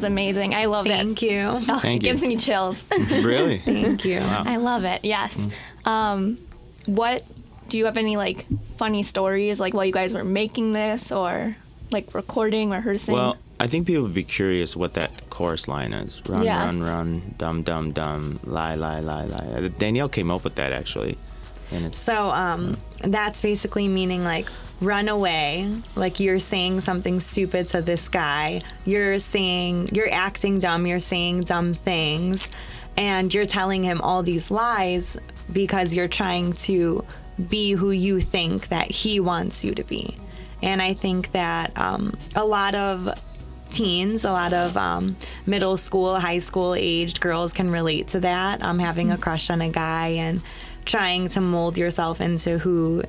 was 0.02 0.10
amazing. 0.10 0.54
I 0.54 0.66
love 0.66 0.86
it. 0.86 0.90
Thank 0.90 1.20
that. 1.20 1.22
you. 1.22 1.38
Oh, 1.74 1.78
Thank 1.78 2.02
it 2.02 2.06
you. 2.06 2.12
gives 2.12 2.22
me 2.24 2.36
chills. 2.36 2.84
really? 3.10 3.58
Thank 3.58 4.04
you. 4.04 4.18
I 4.20 4.56
love 4.56 4.84
it. 4.84 5.04
Yes. 5.04 5.46
Mm. 5.84 5.88
Um, 5.90 6.38
what 6.86 7.22
do 7.68 7.78
you 7.78 7.84
have 7.86 7.96
any 7.96 8.16
like 8.16 8.46
funny 8.76 9.02
stories 9.02 9.60
like 9.60 9.74
while 9.74 9.84
you 9.84 9.92
guys 9.92 10.12
were 10.12 10.24
making 10.24 10.72
this 10.72 11.12
or 11.12 11.56
like 11.90 12.14
recording, 12.14 12.72
or 12.72 12.76
rehearsing? 12.76 13.14
Well, 13.14 13.36
I 13.60 13.66
think 13.68 13.86
people 13.86 14.02
would 14.02 14.14
be 14.14 14.24
curious 14.24 14.74
what 14.76 14.94
that 14.94 15.30
chorus 15.30 15.68
line 15.68 15.92
is. 15.92 16.20
Run, 16.26 16.42
Yeah. 16.42 16.64
run, 16.64 16.82
run, 16.82 17.34
dum, 17.38 17.62
dum, 17.62 17.92
dum, 17.92 18.40
lie, 18.44 18.74
lie, 18.74 19.00
lie, 19.00 19.24
lie. 19.24 19.68
Danielle 19.78 20.08
came 20.08 20.30
up 20.30 20.42
with 20.42 20.56
that 20.56 20.72
actually, 20.72 21.16
and 21.70 21.86
it's 21.86 21.98
So 21.98 22.30
um, 22.30 22.76
that's 23.04 23.40
basically 23.40 23.86
meaning 23.88 24.24
like 24.24 24.48
run 24.82 25.08
away. 25.08 25.70
Like 25.94 26.20
you're 26.20 26.38
saying 26.38 26.80
something 26.82 27.20
stupid 27.20 27.68
to 27.68 27.82
this 27.82 28.08
guy. 28.08 28.60
You're 28.84 29.18
saying 29.18 29.88
you're 29.92 30.12
acting 30.12 30.58
dumb. 30.58 30.86
You're 30.86 30.98
saying 30.98 31.42
dumb 31.42 31.74
things, 31.74 32.50
and 32.96 33.32
you're 33.32 33.46
telling 33.46 33.84
him 33.84 34.00
all 34.00 34.22
these 34.22 34.50
lies 34.50 35.16
because 35.50 35.94
you're 35.94 36.08
trying 36.08 36.52
to 36.52 37.04
be 37.48 37.72
who 37.72 37.90
you 37.90 38.20
think 38.20 38.68
that 38.68 38.90
he 38.90 39.20
wants 39.20 39.64
you 39.64 39.74
to 39.74 39.84
be. 39.84 40.16
And 40.62 40.80
I 40.80 40.94
think 40.94 41.32
that 41.32 41.76
um, 41.76 42.14
a 42.36 42.44
lot 42.44 42.74
of 42.74 43.08
teens, 43.70 44.24
a 44.24 44.30
lot 44.30 44.52
of 44.52 44.76
um, 44.76 45.16
middle 45.46 45.76
school, 45.76 46.20
high 46.20 46.38
school 46.38 46.74
aged 46.74 47.20
girls 47.20 47.52
can 47.52 47.70
relate 47.70 48.08
to 48.08 48.20
that. 48.20 48.62
Um, 48.62 48.78
having 48.78 49.10
a 49.10 49.18
crush 49.18 49.50
on 49.50 49.60
a 49.60 49.70
guy 49.70 50.08
and 50.08 50.42
trying 50.84 51.28
to 51.28 51.40
mold 51.40 51.78
yourself 51.78 52.20
into 52.20 52.58
who 52.58 53.02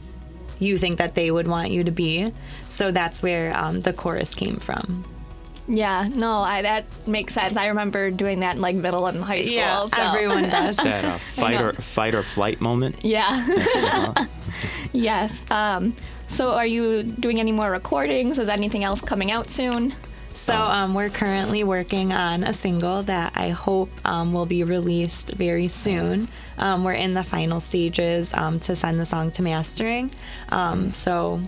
you 0.60 0.78
think 0.78 0.98
that 0.98 1.16
they 1.16 1.32
would 1.32 1.48
want 1.48 1.72
you 1.72 1.84
to 1.84 1.92
be. 1.92 2.34
So 2.70 2.92
that's 2.92 3.22
where 3.24 3.56
um, 3.58 3.82
the 3.82 3.94
chorus 3.94 4.34
came 4.36 4.58
from. 4.58 5.06
yeah, 5.68 6.08
no, 6.14 6.40
I, 6.40 6.62
that 6.62 6.86
makes 7.08 7.34
sense. 7.34 7.56
I 7.56 7.68
remember 7.68 8.12
doing 8.12 8.42
that 8.42 8.56
in 8.56 8.62
like 8.62 8.76
middle 8.76 9.08
and 9.08 9.18
high 9.18 9.42
school. 9.44 9.88
so. 9.88 10.02
everyone 10.02 10.44
does. 10.50 10.78
that 10.78 11.06
uh, 11.06 11.18
fight 11.18 11.62
or 11.62 11.74
fight 11.74 12.16
or 12.16 12.24
flight 12.24 12.60
moment. 12.62 13.04
Yeah. 13.04 13.46
yes. 14.94 15.50
Um, 15.52 15.94
so, 16.28 16.52
are 16.52 16.66
you 16.66 17.04
doing 17.04 17.40
any 17.40 17.52
more 17.52 17.70
recordings? 17.72 18.40
Is 18.40 18.50
anything 18.50 18.84
else 18.84 19.02
coming 19.02 19.32
out 19.32 19.50
soon? 19.50 19.94
So 20.34 20.56
um, 20.56 20.94
we're 20.96 21.10
currently 21.12 21.64
working 21.64 22.12
on 22.12 22.44
a 22.44 22.54
single 22.54 23.04
that 23.04 23.34
I 23.36 23.50
hope 23.50 23.90
um, 24.04 24.34
will 24.34 24.46
be 24.48 24.64
released 24.64 25.32
very 25.36 25.68
soon. 25.68 26.28
Um, 26.58 26.84
we're 26.84 26.94
in 26.94 27.14
the 27.14 27.24
final 27.24 27.60
stages 27.60 28.34
um, 28.34 28.60
to 28.62 28.76
send 28.76 29.00
the 29.00 29.06
song 29.06 29.32
to 29.32 29.44
mastering. 29.44 30.12
Um, 30.50 30.92
so 30.94 31.42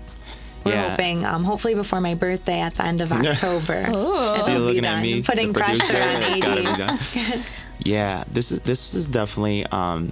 we're 0.64 0.74
Yeah. 0.74 0.90
hoping, 0.92 1.26
um, 1.26 1.44
hopefully 1.44 1.74
before 1.74 2.00
my 2.00 2.14
birthday 2.16 2.60
at 2.62 2.76
the 2.76 2.86
end 2.86 3.02
of 3.02 3.12
October. 3.12 3.86
it'll 3.90 4.40
So 4.40 4.52
you're 4.52 4.60
be 4.60 4.66
looking 4.66 4.86
at 4.86 5.02
me, 5.02 5.22
putting 5.24 5.52
the 5.52 5.60
producer, 5.60 5.94
pressure 5.98 6.18
on 6.18 6.24
it's 6.24 6.38
gotta 6.38 6.62
be 6.62 6.68
AD. 6.68 6.78
done. 6.78 7.44
yeah, 7.86 8.24
this 8.32 8.52
is 8.52 8.62
this 8.62 8.94
is 8.94 9.08
definitely 9.08 9.66
um, 9.68 10.12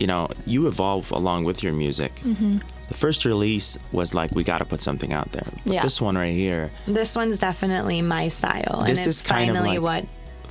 you 0.00 0.06
know, 0.06 0.28
you 0.46 0.66
evolve 0.66 1.10
along 1.10 1.44
with 1.44 1.62
your 1.62 1.72
music. 1.72 2.14
Mm-hmm. 2.16 2.58
The 2.88 2.94
first 2.94 3.24
release 3.24 3.78
was 3.92 4.12
like 4.14 4.30
we 4.32 4.44
got 4.44 4.58
to 4.58 4.64
put 4.64 4.82
something 4.82 5.12
out 5.12 5.32
there. 5.32 5.46
But 5.64 5.72
Yeah. 5.74 5.82
This 5.82 6.00
one 6.00 6.16
right 6.16 6.34
here, 6.34 6.70
This 6.86 7.16
one's 7.16 7.38
definitely 7.38 8.02
my 8.02 8.28
style, 8.28 8.80
and 8.80 8.88
This 8.88 9.06
it's 9.06 9.18
is 9.18 9.22
kind 9.22 9.56
of 9.56 9.64
like 9.64 9.80
what 9.80 10.04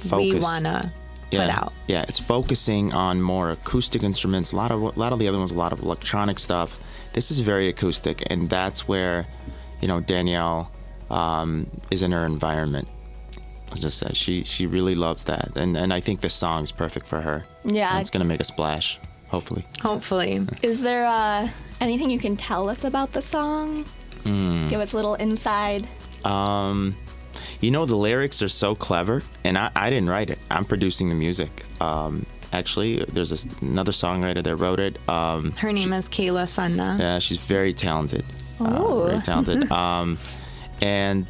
we 0.04 0.10
focus. 0.32 0.44
wanna 0.44 0.92
yeah, 1.32 1.46
put 1.46 1.50
out. 1.64 1.74
yeah, 1.88 2.06
it's 2.08 2.20
focusing 2.20 2.92
on 2.94 3.22
more 3.22 3.52
acoustic 3.52 4.04
instruments. 4.04 4.52
A 4.52 4.56
lot 4.56 4.72
of 4.72 4.82
a 4.82 5.00
lot 5.00 5.14
of 5.14 5.20
the 5.20 5.28
other 5.28 5.38
ones, 5.38 5.52
a 5.52 5.56
lot 5.56 5.74
of 5.74 5.80
electronic 5.82 6.40
stuff. 6.40 6.80
This 7.14 7.30
is 7.30 7.40
very 7.40 7.68
acoustic, 7.70 8.24
and 8.32 8.50
that's 8.50 8.88
where, 8.88 9.28
you 9.82 9.88
know, 9.88 10.00
Danielle 10.00 10.72
um, 11.12 11.68
is 11.92 12.02
in 12.02 12.12
her 12.12 12.26
environment. 12.26 12.88
Let's 13.70 13.82
just 13.82 13.98
say 14.00 14.10
she 14.14 14.44
she 14.44 14.66
really 14.66 14.96
loves 14.96 15.24
that, 15.26 15.56
and 15.56 15.76
and 15.78 15.94
I 15.94 16.00
think 16.00 16.22
this 16.22 16.34
song's 16.34 16.72
perfect 16.72 17.06
for 17.08 17.22
her. 17.22 17.46
Yeah. 17.64 17.92
And 17.92 18.02
it's 18.02 18.10
gonna 18.10 18.26
make 18.26 18.42
a 18.42 18.44
splash, 18.46 19.00
hopefully. 19.34 19.66
Hopefully, 19.82 20.46
Is 20.62 20.80
there 20.82 21.06
uh, 21.06 21.50
anything 21.82 22.10
you 22.12 22.20
can 22.20 22.38
tell 22.38 22.70
us 22.70 22.84
about 22.84 23.12
the 23.14 23.22
song? 23.22 23.84
Hmm. 24.24 24.68
Give 24.70 24.80
us 24.80 24.94
a 24.94 24.96
little 24.96 25.16
inside. 25.16 25.88
Um, 26.24 26.96
you 27.60 27.72
know, 27.72 27.86
the 27.86 27.96
lyrics 27.96 28.42
are 28.44 28.48
so 28.50 28.76
clever, 28.76 29.24
and 29.44 29.58
I, 29.58 29.72
I 29.76 29.90
didn't 29.90 30.10
write 30.10 30.30
it. 30.30 30.38
I'm 30.52 30.66
producing 30.66 31.10
the 31.10 31.16
music. 31.16 31.50
Um, 31.82 32.26
actually, 32.54 33.04
there's 33.06 33.32
this, 33.32 33.46
another 33.62 33.92
songwriter 33.92 34.44
that 34.44 34.56
wrote 34.56 34.80
it. 34.80 34.98
Um, 35.10 35.52
her 35.54 35.74
name 35.74 35.92
is 35.94 36.08
Kayla 36.08 36.46
Sunna. 36.48 37.00
Yeah, 37.00 37.20
she's 37.20 37.40
very 37.44 37.74
talented. 37.74 38.24
Uh, 38.60 39.06
very 39.08 39.20
talented. 39.22 39.70
um, 39.84 40.20
and 40.82 41.26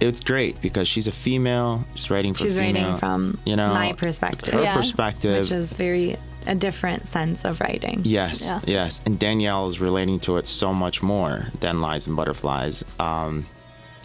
it's 0.00 0.20
great 0.22 0.60
because 0.62 0.88
she's 0.88 1.08
a 1.08 1.12
female. 1.12 1.84
She's 1.94 2.10
writing 2.10 2.32
for 2.32 2.44
She's 2.44 2.56
female. 2.56 2.82
writing 2.84 2.98
from 2.98 3.38
you 3.44 3.54
know 3.56 3.68
my 3.74 3.92
perspective. 3.92 4.54
Her 4.54 4.62
Yeah. 4.62 4.74
perspective. 4.76 5.42
which 5.42 5.52
is 5.52 5.72
very 5.74 6.16
a 6.46 6.54
different 6.54 7.06
sense 7.06 7.44
of 7.44 7.60
writing. 7.60 8.00
Yes, 8.04 8.46
Yeah. 8.46 8.60
yes. 8.66 9.02
And 9.06 9.18
Danielle 9.18 9.66
is 9.66 9.80
relating 9.80 10.20
to 10.20 10.36
it 10.38 10.46
so 10.46 10.72
much 10.72 11.02
more 11.02 11.48
than 11.60 11.80
Lies 11.80 12.06
and 12.06 12.16
Butterflies. 12.16 12.84
Um, 12.98 13.46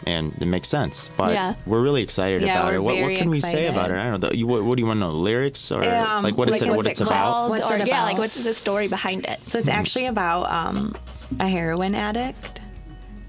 and 0.05 0.33
it 0.41 0.45
makes 0.47 0.67
sense. 0.67 1.09
But 1.15 1.31
Yeah. 1.31 1.53
we're 1.65 1.81
really 1.81 2.01
excited 2.03 2.41
Yeah, 2.41 2.59
about 2.59 2.73
it. 2.73 2.83
What, 2.83 2.95
what 2.95 3.01
very 3.01 3.15
can 3.15 3.29
we 3.29 3.39
say 3.39 3.67
about 3.67 3.89
it? 3.91 3.97
I 3.97 4.09
don't 4.09 4.21
know. 4.21 4.31
You, 4.31 4.45
what, 4.47 4.63
what 4.65 4.75
do 4.75 4.81
you 4.81 4.87
want 4.87 4.97
to 4.99 5.07
know? 5.07 5.11
Lyrics 5.11 5.71
or 5.71 5.81
Um, 5.85 6.23
like 6.23 6.37
what 6.37 6.49
it's 6.49 6.61
like 6.61 6.75
what 6.75 6.85
it's 6.85 6.99
it 6.99 7.07
about? 7.07 7.49
What's 7.49 7.69
or 7.69 7.77
it 7.77 7.87
yeah, 7.87 8.03
like 8.03 8.17
what's 8.17 8.35
the 8.35 8.53
story 8.53 8.89
behind 8.89 9.25
it? 9.25 9.39
So 9.47 9.57
it's 9.59 9.69
actually 9.69 10.07
about 10.07 10.51
um, 10.51 10.95
a 11.39 11.47
heroin 11.47 11.95
addict. 11.95 12.59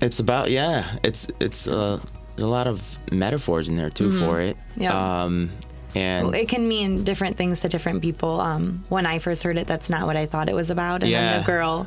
It's 0.00 0.18
about 0.18 0.50
yeah. 0.50 0.96
It's 1.04 1.28
it's 1.38 1.68
uh, 1.68 2.00
there's 2.34 2.42
a 2.42 2.48
lot 2.48 2.66
of 2.66 2.82
metaphors 3.12 3.68
in 3.68 3.76
there 3.76 3.90
too 3.90 4.18
for 4.18 4.40
it. 4.40 4.56
Mm-hmm. 4.72 4.82
Yeah. 4.82 5.22
Um, 5.24 5.50
and 5.94 6.34
It 6.34 6.48
can 6.48 6.66
mean 6.68 7.04
different 7.04 7.36
things 7.36 7.60
to 7.60 7.68
different 7.68 8.02
people. 8.02 8.40
Um, 8.40 8.84
when 8.88 9.06
I 9.06 9.18
first 9.18 9.42
heard 9.42 9.58
it, 9.58 9.66
that's 9.66 9.88
not 9.90 10.06
what 10.06 10.16
I 10.16 10.26
thought 10.26 10.48
it 10.48 10.54
was 10.54 10.70
about. 10.70 11.02
And 11.02 11.10
Yeah. 11.10 11.20
then 11.32 11.40
the 11.40 11.46
girl, 11.46 11.86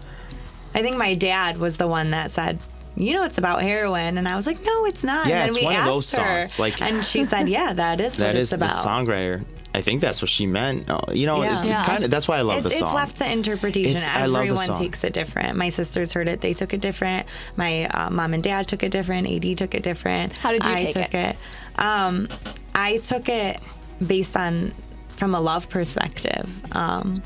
I 0.73 0.81
think 0.81 0.97
my 0.97 1.13
dad 1.13 1.57
was 1.57 1.77
the 1.77 1.87
one 1.87 2.11
that 2.11 2.31
said, 2.31 2.59
"You 2.95 3.13
know, 3.13 3.23
it's 3.25 3.37
about 3.37 3.61
heroin," 3.61 4.17
and 4.17 4.27
I 4.27 4.35
was 4.35 4.47
like, 4.47 4.57
"No, 4.65 4.85
it's 4.85 5.03
not." 5.03 5.27
Yeah, 5.27 5.33
and 5.33 5.41
then 5.41 5.49
it's 5.49 5.57
we 5.59 5.63
one 5.65 5.75
of 5.75 5.85
those 5.85 6.11
her, 6.15 6.45
songs, 6.45 6.59
like- 6.59 6.81
and 6.81 7.03
she 7.05 7.23
said, 7.25 7.47
"Yeah, 7.57 7.73
that 7.73 7.99
is 8.01 8.17
that 8.17 8.27
what 8.27 8.35
is 8.35 8.51
it's 8.53 8.53
about." 8.53 8.69
the 8.69 8.89
songwriter. 8.89 9.45
I 9.75 9.81
think 9.81 10.01
that's 10.01 10.23
what 10.23 10.29
she 10.29 10.47
meant. 10.47 10.89
Uh, 10.89 10.99
You 11.13 11.27
know, 11.27 11.43
Yeah. 11.43 11.57
it's, 11.57 11.67
it's 11.67 11.79
Yeah. 11.79 11.85
kind 11.85 12.03
of 12.03 12.09
that's 12.09 12.27
why 12.27 12.37
I 12.37 12.41
love 12.41 12.57
It- 12.59 12.63
the 12.63 12.71
song. 12.71 12.87
It's 12.87 12.93
left 12.95 13.15
to 13.17 13.31
interpretation. 13.31 13.95
It's- 13.97 14.09
I 14.11 14.25
love 14.25 14.33
the 14.33 14.53
Everyone 14.53 14.65
song. 14.65 14.77
takes 14.79 15.03
it 15.03 15.13
different. 15.13 15.55
My 15.55 15.69
sisters 15.69 16.13
heard 16.13 16.27
it; 16.27 16.41
they 16.41 16.53
took 16.55 16.73
it 16.73 16.81
different. 16.81 17.27
My 17.57 17.85
uh, 17.85 18.09
mom 18.09 18.33
and 18.33 18.41
dad 18.41 18.67
took 18.67 18.81
it 18.81 18.89
different. 18.91 19.27
Ad 19.27 19.57
took 19.57 19.75
it 19.75 19.83
different. 19.83 20.35
How 20.37 20.51
did 20.51 20.63
you 20.63 20.71
I 20.71 20.75
take 20.77 20.93
took 20.93 21.13
it? 21.13 21.35
it? 21.77 21.81
Um, 21.83 22.27
I 22.73 22.97
took 22.97 23.29
it 23.29 23.59
based 24.05 24.35
on 24.37 24.73
from 25.09 25.33
a 25.33 25.39
love 25.39 25.69
perspective, 25.69 26.61
um, 26.73 27.23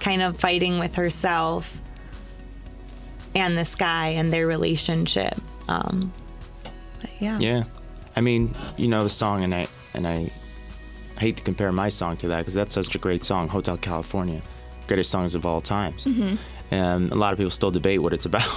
kind 0.00 0.20
of 0.22 0.38
fighting 0.38 0.78
with 0.78 0.96
herself 0.96 1.80
and 3.34 3.56
this 3.56 3.74
guy 3.74 4.08
and 4.08 4.32
their 4.32 4.46
relationship. 4.46 5.34
Um, 5.68 6.12
yeah. 7.20 7.38
Yeah, 7.38 7.64
I 8.16 8.20
mean, 8.20 8.54
you 8.76 8.88
know 8.88 9.02
the 9.04 9.10
song, 9.10 9.42
and 9.44 9.54
I 9.54 9.66
and 9.94 10.06
I 10.06 10.30
hate 11.18 11.36
to 11.38 11.42
compare 11.42 11.70
my 11.72 11.88
song 11.88 12.16
to 12.18 12.28
that 12.28 12.38
because 12.38 12.54
that's 12.54 12.72
such 12.72 12.94
a 12.94 12.98
great 12.98 13.22
song, 13.22 13.48
Hotel 13.48 13.76
California, 13.76 14.42
greatest 14.88 15.10
songs 15.10 15.34
of 15.34 15.46
all 15.46 15.60
times. 15.60 16.04
Mm-hmm. 16.04 16.34
And 16.70 17.12
a 17.12 17.14
lot 17.14 17.32
of 17.32 17.38
people 17.38 17.50
still 17.50 17.70
debate 17.70 18.02
what 18.02 18.12
it's 18.12 18.26
about. 18.26 18.48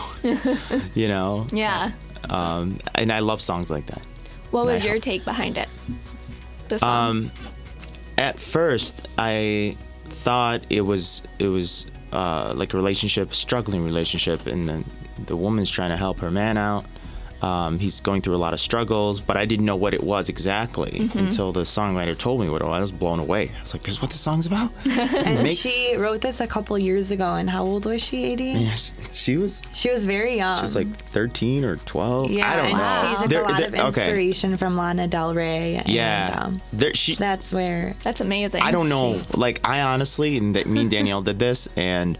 you 0.96 1.08
know, 1.08 1.46
Yeah. 1.52 1.92
um, 2.30 2.80
and 2.96 3.12
I 3.12 3.20
love 3.20 3.42
songs 3.42 3.70
like 3.70 3.86
that. 3.88 4.06
What 4.52 4.66
was 4.66 4.82
I 4.82 4.86
your 4.86 4.94
help. 4.96 5.04
take 5.04 5.24
behind 5.26 5.58
it? 5.58 5.70
Song. 6.70 7.10
Um, 7.10 7.32
at 8.18 8.40
first, 8.40 9.08
I 9.18 9.78
thought 10.10 10.64
it 10.70 10.82
was 10.82 11.24
it 11.40 11.48
was 11.48 11.88
uh, 12.12 12.54
like 12.56 12.74
a 12.74 12.78
relationship, 12.78 13.34
struggling 13.34 13.84
relationship, 13.84 14.48
and 14.48 14.68
then 14.68 14.86
the 15.26 15.36
woman's 15.36 15.70
trying 15.70 15.92
to 15.92 15.98
help 15.98 16.20
her 16.20 16.32
man 16.32 16.58
out. 16.58 16.86
Um, 17.41 17.77
he's 17.79 18.01
going 18.01 18.22
through 18.22 18.36
a 18.36 18.38
lot 18.38 18.53
of 18.53 18.60
struggles, 18.60 19.22
but 19.22 19.38
I 19.38 19.46
didn't 19.46 19.65
know 19.65 19.75
what 19.75 19.94
it 19.94 20.01
was 20.03 20.29
exactly 20.29 20.91
Mm-hmm. 20.91 21.17
until 21.20 21.51
the 21.51 21.62
songwriter 21.62 22.17
told 22.17 22.41
me 22.41 22.50
what 22.50 22.62
it 22.62 22.65
was. 22.65 22.75
I 22.77 22.79
was 22.79 22.91
blown 22.91 23.20
away. 23.20 23.51
I 23.56 23.62
was 23.62 23.74
like, 23.74 23.84
"This 23.84 23.96
is 23.96 24.01
what 24.01 24.12
the 24.12 24.17
song's 24.17 24.48
about." 24.48 24.72
And 24.86 25.44
Make- 25.44 25.58
she 25.58 25.96
wrote 25.98 26.22
this 26.22 26.39
a 26.41 26.48
couple 26.48 26.77
years 26.79 27.12
ago. 27.12 27.36
And 27.36 27.50
how 27.50 27.63
old 27.63 27.86
was 27.86 28.01
she? 28.01 28.34
Ad? 28.34 28.41
Yes, 28.41 28.94
she 29.12 29.38
was 29.38 29.62
She 29.74 29.89
was 29.89 30.06
very 30.06 30.36
young. 30.38 30.53
she 30.56 30.62
was 30.62 30.75
like 30.75 30.88
13 31.12 31.63
or 31.63 31.77
12. 31.77 32.32
yeah, 32.32 32.50
I 32.51 32.56
don't 32.56 32.65
and 32.67 32.77
know. 32.77 33.10
she 33.15 33.22
took 33.22 33.29
There- 33.29 33.44
a 33.44 33.48
lot 33.50 33.58
there- 33.60 33.67
of 33.67 33.74
okay. 33.74 33.86
inspiration 33.88 34.58
from 34.58 34.75
Lana 34.77 35.08
Del 35.08 35.34
Rey. 35.34 35.75
And, 35.75 35.88
Yeah, 35.89 36.39
um, 36.44 36.62
there, 36.74 36.94
she 36.94 37.15
that's 37.15 37.53
where 37.53 37.96
That's 38.03 38.22
amazing. 38.22 38.62
I 38.63 38.72
don't 38.72 38.89
know. 38.89 39.22
Like 39.34 39.60
I 39.63 39.82
honestly, 39.82 40.38
and 40.38 40.53
me 40.65 40.82
and 40.82 40.91
Danielle 40.91 41.22
did 41.22 41.38
this, 41.39 41.67
and 41.75 42.17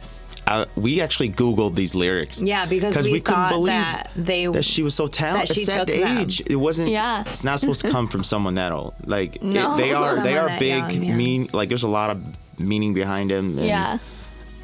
uh, 0.48 0.66
we 0.76 1.02
actually 1.02 1.30
Googled 1.30 1.76
these 1.76 1.94
lyrics. 1.94 2.42
Yeah, 2.42 2.66
because 2.66 3.08
we 3.08 3.20
couldn't 3.22 3.50
believe 3.50 3.74
that 3.74 4.10
they- 4.16 4.48
that 4.48 4.64
she 4.66 4.82
was 4.84 4.96
so 4.96 5.08
talented. 5.08 5.50
that 5.50 5.54
she 5.54 5.62
It's 5.62 5.70
that 5.70 5.88
took 5.88 5.96
them. 5.98 6.18
age. 6.20 6.42
It 6.48 6.56
wasn't. 6.56 6.90
Yeah. 6.90 7.24
It's 7.28 7.44
not 7.44 7.60
supposed 7.60 7.82
to 7.82 7.90
come 7.92 8.08
from 8.08 8.24
someone 8.34 8.56
that 8.56 8.72
old. 8.72 8.94
Like 9.06 9.36
it- 9.38 9.42
they 9.78 9.94
are. 9.94 10.24
They 10.24 10.38
are 10.38 10.58
big. 10.58 10.70
young, 10.94 11.04
yeah. 11.04 11.16
Mean. 11.16 11.50
Like 11.54 11.70
there's 11.70 11.84
a 11.84 11.90
lot 11.90 12.10
of 12.12 12.22
meaning 12.60 12.94
behind 12.94 13.32
him. 13.32 13.58
And, 13.58 13.68
Yeah. 13.68 13.98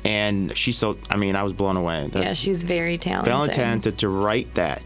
And 0.05 0.57
she's 0.57 0.77
so. 0.77 0.97
I 1.09 1.15
mean, 1.17 1.35
I 1.35 1.43
was 1.43 1.53
blown 1.53 1.77
away. 1.77 2.09
That's 2.11 2.25
yeah, 2.25 2.33
she's 2.33 2.63
very 2.65 2.97
talented. 2.97 3.53
talented 3.53 3.97
to 3.99 4.09
write 4.09 4.53
that. 4.55 4.83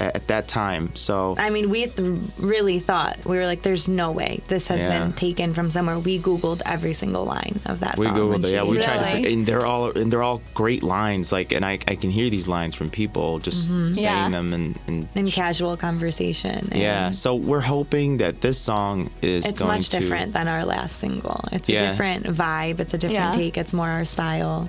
At, 0.00 0.16
at 0.16 0.28
that 0.28 0.48
time. 0.48 0.94
So 0.94 1.34
I 1.38 1.50
mean, 1.50 1.70
we 1.70 1.86
th- 1.86 2.18
really 2.38 2.78
thought 2.78 3.18
we 3.24 3.36
were 3.36 3.46
like, 3.46 3.62
"There's 3.62 3.88
no 3.88 4.10
way 4.12 4.40
this 4.48 4.68
has 4.68 4.80
Yeah. 4.80 4.98
been 4.98 5.12
taken 5.12 5.54
from 5.54 5.70
somewhere." 5.70 5.98
We 5.98 6.18
googled 6.18 6.62
every 6.66 6.92
single 6.94 7.24
line 7.24 7.60
of 7.66 7.80
that 7.80 7.98
we 7.98 8.06
song. 8.06 8.16
googled 8.16 8.44
it. 8.44 8.52
Yeah, 8.52 8.64
we 8.64 8.76
did 8.76 8.84
tried 8.84 9.10
to, 9.10 9.16
Really? 9.16 9.32
and 9.32 9.46
they're 9.46 9.66
all 9.66 9.90
and 9.90 10.12
they're 10.12 10.22
all 10.22 10.40
great 10.54 10.82
lines. 10.82 11.32
Like, 11.32 11.52
and 11.52 11.64
I, 11.64 11.72
I 11.88 11.96
can 11.96 12.10
hear 12.10 12.30
these 12.30 12.48
lines 12.48 12.74
from 12.74 12.90
people 12.90 13.38
just 13.38 13.70
mm-hmm. 13.70 13.92
saying 13.92 14.04
Yeah. 14.04 14.28
them, 14.30 14.52
and, 14.52 14.78
and 14.86 15.08
in 15.14 15.30
casual 15.30 15.76
conversation. 15.76 16.68
and 16.70 16.80
yeah. 16.80 17.10
So 17.10 17.34
we're 17.34 17.60
hoping 17.60 18.18
that 18.18 18.40
this 18.40 18.58
song 18.58 19.10
is 19.22 19.44
it's 19.46 19.60
going 19.62 19.78
much 19.78 19.88
to 19.90 20.00
different 20.00 20.32
than 20.32 20.48
our 20.48 20.64
last 20.64 20.96
single. 20.98 21.44
It's 21.52 21.68
Yeah. 21.68 21.82
a 21.82 21.88
different 21.90 22.26
vibe. 22.26 22.80
It's 22.80 22.94
a 22.94 22.98
different 22.98 23.34
Yeah. 23.34 23.40
take. 23.42 23.56
It's 23.58 23.72
more 23.74 23.88
our 23.88 24.04
style. 24.04 24.68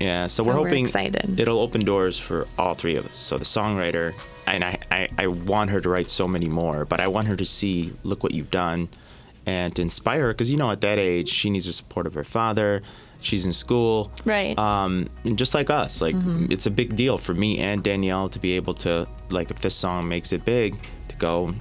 Yeah, 0.00 0.26
so, 0.26 0.42
So 0.42 0.48
we're 0.48 0.54
we're 0.56 0.64
hoping 0.66 0.84
excited. 0.86 1.40
it'll 1.40 1.58
open 1.60 1.84
doors 1.84 2.18
for 2.18 2.46
all 2.58 2.74
three 2.74 2.96
of 2.96 3.06
us. 3.06 3.18
So 3.18 3.36
the 3.38 3.44
songwriter, 3.44 4.14
and 4.46 4.62
I, 4.64 4.78
I, 4.92 5.08
I 5.18 5.26
want 5.26 5.70
her 5.70 5.80
to 5.80 5.88
write 5.88 6.08
so 6.08 6.28
many 6.28 6.48
more, 6.48 6.84
but 6.84 7.00
I 7.00 7.08
want 7.08 7.26
her 7.28 7.36
to 7.36 7.44
see, 7.44 7.92
look 8.04 8.22
what 8.22 8.32
you've 8.32 8.50
done, 8.50 8.88
and 9.46 9.74
to 9.76 9.82
inspire 9.82 10.22
her, 10.22 10.28
because 10.32 10.50
you 10.50 10.56
know, 10.56 10.70
at 10.70 10.80
that 10.82 10.98
age, 10.98 11.28
she 11.28 11.50
needs 11.50 11.66
the 11.66 11.72
support 11.72 12.06
of 12.06 12.14
her 12.14 12.24
father. 12.24 12.82
She's 13.20 13.44
in 13.46 13.52
school, 13.52 14.12
Right. 14.24 14.56
Um, 14.56 15.08
and 15.24 15.36
just 15.36 15.52
like 15.52 15.70
us, 15.70 16.00
like 16.00 16.14
Mm-hmm. 16.14 16.52
it's 16.52 16.66
a 16.66 16.70
big 16.70 16.94
deal 16.94 17.18
for 17.18 17.34
me 17.34 17.58
and 17.58 17.82
Danielle 17.82 18.28
to 18.28 18.38
be 18.38 18.52
able 18.54 18.74
to, 18.74 19.08
like, 19.30 19.50
if 19.50 19.58
this 19.58 19.74
song 19.74 20.08
makes 20.08 20.32
it 20.32 20.44
big, 20.44 20.78
to 21.08 21.16
go 21.16 21.52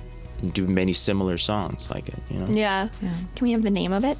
and 0.43 0.53
do 0.53 0.67
many 0.67 0.93
similar 0.93 1.39
songs 1.39 1.89
like 1.89 2.09
it. 2.09 2.19
You 2.29 2.39
know, 2.41 2.47
Yeah. 2.49 2.89
Can 3.35 3.45
we 3.45 3.51
have 3.53 3.63
the 3.63 3.71
name 3.71 3.91
of 3.91 4.05
it? 4.05 4.19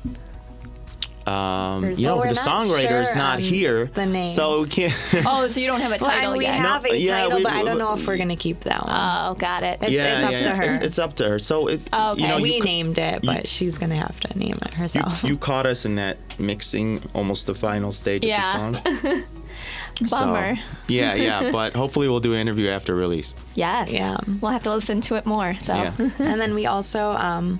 Um, 1.27 1.83
Or 1.85 1.91
you 1.91 2.07
know, 2.07 2.21
the 2.21 2.27
not 2.27 2.37
songwriter 2.37 3.01
is 3.01 3.09
sure 3.09 3.17
not 3.17 3.39
here, 3.39 3.85
the 3.87 4.05
name. 4.05 4.25
so 4.27 4.61
we 4.61 4.67
can't. 4.67 4.93
Oh, 5.27 5.45
so 5.47 5.59
you 5.59 5.67
don't 5.67 5.81
have 5.81 5.91
a 5.91 5.97
title 5.97 6.29
and 6.31 6.37
we 6.37 6.45
yet. 6.45 6.55
have 6.55 6.83
No, 6.83 6.91
a 6.91 6.95
yeah, 6.95 7.19
title, 7.21 7.37
we- 7.37 7.43
but 7.43 7.51
I 7.53 7.63
don't 7.63 7.77
know 7.77 7.93
if 7.93 8.07
we're 8.07 8.17
gonna 8.17 8.35
keep 8.35 8.61
that 8.61 8.85
one. 8.85 8.95
Oh, 8.95 9.33
got 9.35 9.63
it. 9.63 9.75
It's- 9.83 9.91
yeah, 9.91 10.15
it's 10.15 10.23
up 10.23 10.31
yeah, 10.31 10.37
to 10.43 10.55
her. 10.55 10.63
It's, 10.71 10.79
it's 10.85 10.99
up 10.99 11.13
to 11.15 11.27
her. 11.29 11.39
So 11.39 11.67
it, 11.67 11.81
Oh, 11.91 12.11
okay. 12.11 12.21
you 12.21 12.27
know, 12.29 12.39
we 12.39 12.55
you, 12.55 12.61
ca- 12.61 12.65
named 12.65 12.97
it, 12.97 13.21
but 13.23 13.47
she's 13.47 13.77
gonna 13.77 13.97
have 13.97 14.19
to 14.21 14.39
name 14.39 14.57
it 14.65 14.73
herself. 14.75 15.23
you 15.23 15.37
caught 15.37 15.65
us 15.65 15.85
in 15.85 15.95
that 15.95 16.17
mixing, 16.39 17.01
almost 17.13 17.45
the 17.47 17.55
final 17.55 17.91
stage 17.91 18.23
Yeah. 18.25 18.67
of 18.69 18.83
the 18.83 19.01
song. 19.01 19.23
So, 20.05 20.17
Bummer. 20.19 20.59
yeah, 20.87 21.15
yeah, 21.15 21.49
but 21.51 21.73
hopefully 21.75 22.07
we'll 22.07 22.19
do 22.19 22.33
an 22.33 22.39
interview 22.39 22.69
after 22.69 22.93
release. 22.93 23.33
Yes. 23.55 23.91
Yeah. 23.91 24.17
We'll 24.41 24.51
have 24.51 24.61
to 24.63 24.69
listen 24.71 25.01
to 25.01 25.15
it 25.15 25.25
more. 25.25 25.55
So. 25.55 25.73
Yeah. 25.73 25.91
and 26.19 26.39
then 26.39 26.53
we 26.53 26.67
also 26.67 27.13
um, 27.13 27.59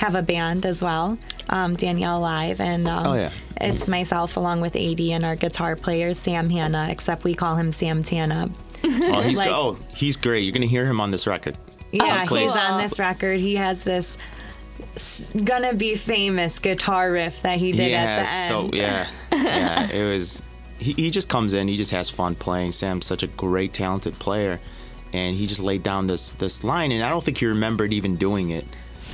have 0.00 0.14
a 0.14 0.22
band 0.22 0.64
as 0.64 0.82
well, 0.82 1.18
um, 1.50 1.76
Danielle 1.76 2.20
Live, 2.20 2.58
and 2.60 2.88
um, 2.88 3.06
Oh, 3.06 3.14
yeah. 3.14 3.30
it's 3.60 3.86
myself 3.86 4.38
along 4.38 4.62
with 4.62 4.74
AD 4.74 4.98
and 5.00 5.24
our 5.24 5.36
guitar 5.36 5.76
player 5.76 6.14
Sam 6.14 6.48
Hanna, 6.48 6.88
except 6.90 7.22
we 7.22 7.34
call 7.34 7.54
him 7.56 7.70
Sam 7.70 8.02
Tana. 8.02 8.50
Oh, 8.82 9.20
he's 9.20 9.36
Like- 9.38 9.50
oh, 9.50 9.78
he's 9.94 10.16
great. 10.16 10.40
You're 10.40 10.54
gonna 10.54 10.64
hear 10.66 10.86
him 10.86 11.00
on 11.02 11.10
this 11.10 11.26
record. 11.26 11.58
Yeah, 11.92 12.24
cool. 12.26 12.38
he's 12.38 12.56
on 12.56 12.80
this 12.80 12.98
record. 12.98 13.40
He 13.40 13.56
has 13.56 13.84
this 13.84 14.16
gonna 15.44 15.74
be 15.74 15.96
famous 15.96 16.58
guitar 16.58 17.10
riff 17.12 17.42
that 17.42 17.58
he 17.58 17.72
did 17.72 17.90
yeah, 17.90 18.02
at 18.04 18.18
the 18.20 18.24
so 18.48 18.60
end. 18.66 18.74
yeah, 18.74 19.06
yeah. 19.32 19.90
It 19.90 20.10
was. 20.10 20.42
He, 20.78 20.94
he 20.94 21.10
just 21.10 21.28
comes 21.28 21.52
in. 21.52 21.68
He 21.68 21.76
just 21.76 21.90
has 21.90 22.08
fun 22.08 22.34
playing. 22.36 22.72
Sam's 22.72 23.04
such 23.04 23.22
a 23.22 23.26
great, 23.26 23.74
talented 23.74 24.18
player, 24.18 24.58
and 25.12 25.36
he 25.36 25.46
just 25.46 25.60
laid 25.62 25.82
down 25.82 26.06
this 26.06 26.32
this 26.32 26.64
line, 26.64 26.90
and 26.92 27.02
I 27.02 27.10
don't 27.10 27.22
think 27.22 27.36
he 27.36 27.44
remembered 27.46 27.92
even 27.92 28.16
doing 28.16 28.50
it 28.50 28.64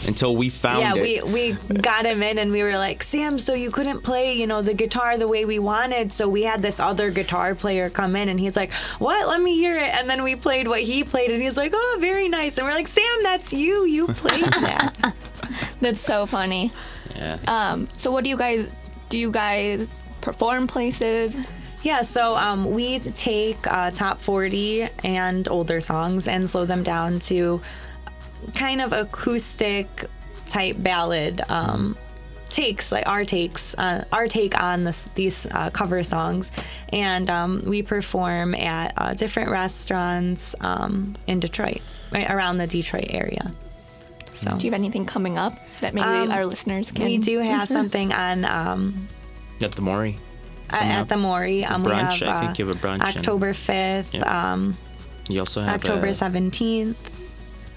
until 0.07 0.37
we 0.37 0.49
found 0.49 0.81
Yeah, 0.81 0.95
it. 1.03 1.27
we, 1.27 1.53
we 1.69 1.75
got 1.75 2.05
him 2.07 2.23
in 2.23 2.39
and 2.39 2.53
we 2.53 2.63
were 2.63 2.77
like, 2.79 3.03
Sam, 3.03 3.39
so 3.39 3.55
you 3.55 3.71
couldn't 3.71 4.03
play, 4.03 4.35
you 4.35 4.47
know, 4.47 4.63
the 4.63 4.75
guitar 4.75 5.19
the 5.19 5.27
way 5.29 5.45
we 5.45 5.59
wanted. 5.59 6.13
So 6.13 6.29
we 6.29 6.43
had 6.43 6.63
this 6.63 6.79
other 6.81 7.11
guitar 7.11 7.55
player 7.55 7.91
come 7.91 8.15
in 8.17 8.29
and 8.29 8.39
he's 8.39 8.57
like, 8.57 8.73
What? 8.99 9.27
Let 9.29 9.41
me 9.41 9.57
hear 9.57 9.77
it. 9.77 9.95
And 9.95 10.09
then 10.09 10.23
we 10.23 10.37
played 10.37 10.69
what 10.69 10.81
he 10.81 11.03
played 11.05 11.31
and 11.31 11.43
he's 11.43 11.57
like, 11.57 11.73
Oh, 11.75 11.99
very 12.01 12.29
nice. 12.29 12.59
And 12.59 12.67
we're 12.67 12.73
like, 12.75 12.89
Sam, 12.89 13.05
that's 13.23 13.53
you. 13.53 13.85
You 13.87 14.07
played 14.09 14.45
that. 14.61 15.15
That's 15.81 16.01
so 16.01 16.27
funny. 16.27 16.73
yeah. 17.15 17.39
Um, 17.47 17.89
so 17.97 18.11
what 18.13 18.25
do 18.25 18.31
you 18.31 18.37
guys 18.37 18.69
do? 19.09 19.19
You 19.19 19.31
guys 19.31 19.89
perform 20.21 20.67
places? 20.67 21.37
yeah, 21.83 22.03
so 22.03 22.35
um, 22.37 22.65
we 22.73 22.99
take 22.99 23.65
uh, 23.69 23.93
top 23.93 24.21
40 24.21 24.89
and 25.05 25.47
older 25.49 25.81
songs 25.81 26.27
and 26.27 26.49
slow 26.51 26.65
them 26.65 26.83
down 26.83 27.21
to 27.21 27.61
kind 28.55 28.81
of 28.81 28.93
acoustic 28.93 30.05
type 30.47 30.77
ballad 30.79 31.41
um, 31.49 31.97
takes, 32.47 32.93
like 32.93 33.09
our 33.09 33.25
takes, 33.25 33.75
uh, 33.79 34.05
our 34.13 34.27
take 34.29 34.61
on 34.63 34.85
this, 34.85 35.05
these 35.15 35.47
uh, 35.51 35.71
cover 35.71 36.03
songs, 36.03 36.51
and 36.93 37.29
um, 37.29 37.63
we 37.67 37.83
perform 37.83 38.55
at 38.55 38.93
uh, 38.97 39.15
different 39.15 39.51
restaurants 39.51 40.55
um, 40.61 41.15
in 41.27 41.41
Detroit, 41.41 41.81
right 42.13 42.31
around 42.31 42.59
the 42.59 42.67
Detroit 42.67 43.07
area. 43.11 43.53
So 44.33 44.51
Do 44.57 44.67
you 44.67 44.73
have 44.73 44.79
anything 44.79 45.07
coming 45.07 45.39
up 45.39 45.59
that 45.81 45.95
maybe 45.95 46.07
Um, 46.07 46.31
our 46.31 46.45
listeners 46.47 46.91
can? 46.93 47.07
we 47.07 47.19
do 47.19 47.39
have 47.39 47.69
something 47.79 48.13
on 48.13 48.45
um, 48.45 49.09
At 49.63 49.73
the 49.73 49.83
Maury. 49.83 50.19
at, 50.71 50.83
at 50.85 51.09
the 51.09 51.17
Maury. 51.17 51.65
Um, 51.65 51.83
we 51.83 51.91
brunch, 51.91 52.21
have 52.21 52.29
I 52.29 52.33
uh, 52.33 52.41
think 52.47 52.59
you 52.59 52.67
have 52.69 52.77
a 52.77 52.79
brunch 52.87 53.01
October 53.17 53.55
fifth. 53.55 54.15
Yeah. 54.15 54.53
Um, 54.53 54.77
You 55.29 55.41
also 55.41 55.63
have 55.63 55.77
October 55.83 56.09
a, 56.09 56.15
seventeenth. 56.15 57.11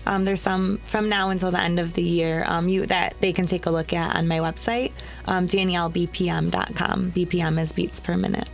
Um, 0.06 0.26
there's 0.26 0.42
some 0.42 0.78
from 0.86 1.10
now 1.10 1.30
until 1.30 1.52
the 1.52 1.60
end 1.60 1.80
of 1.80 1.94
the 1.94 2.04
year 2.04 2.44
um, 2.48 2.68
you 2.68 2.86
that 2.88 3.16
they 3.20 3.34
can 3.34 3.46
take 3.46 3.66
a 3.66 3.70
look 3.70 3.94
at 3.94 4.16
on 4.16 4.28
my 4.28 4.40
website, 4.40 4.94
um, 5.28 5.46
daniellebpm.com. 5.46 7.12
BPM 7.12 7.62
is 7.62 7.74
beats 7.74 8.00
per 8.00 8.18
minute. 8.18 8.48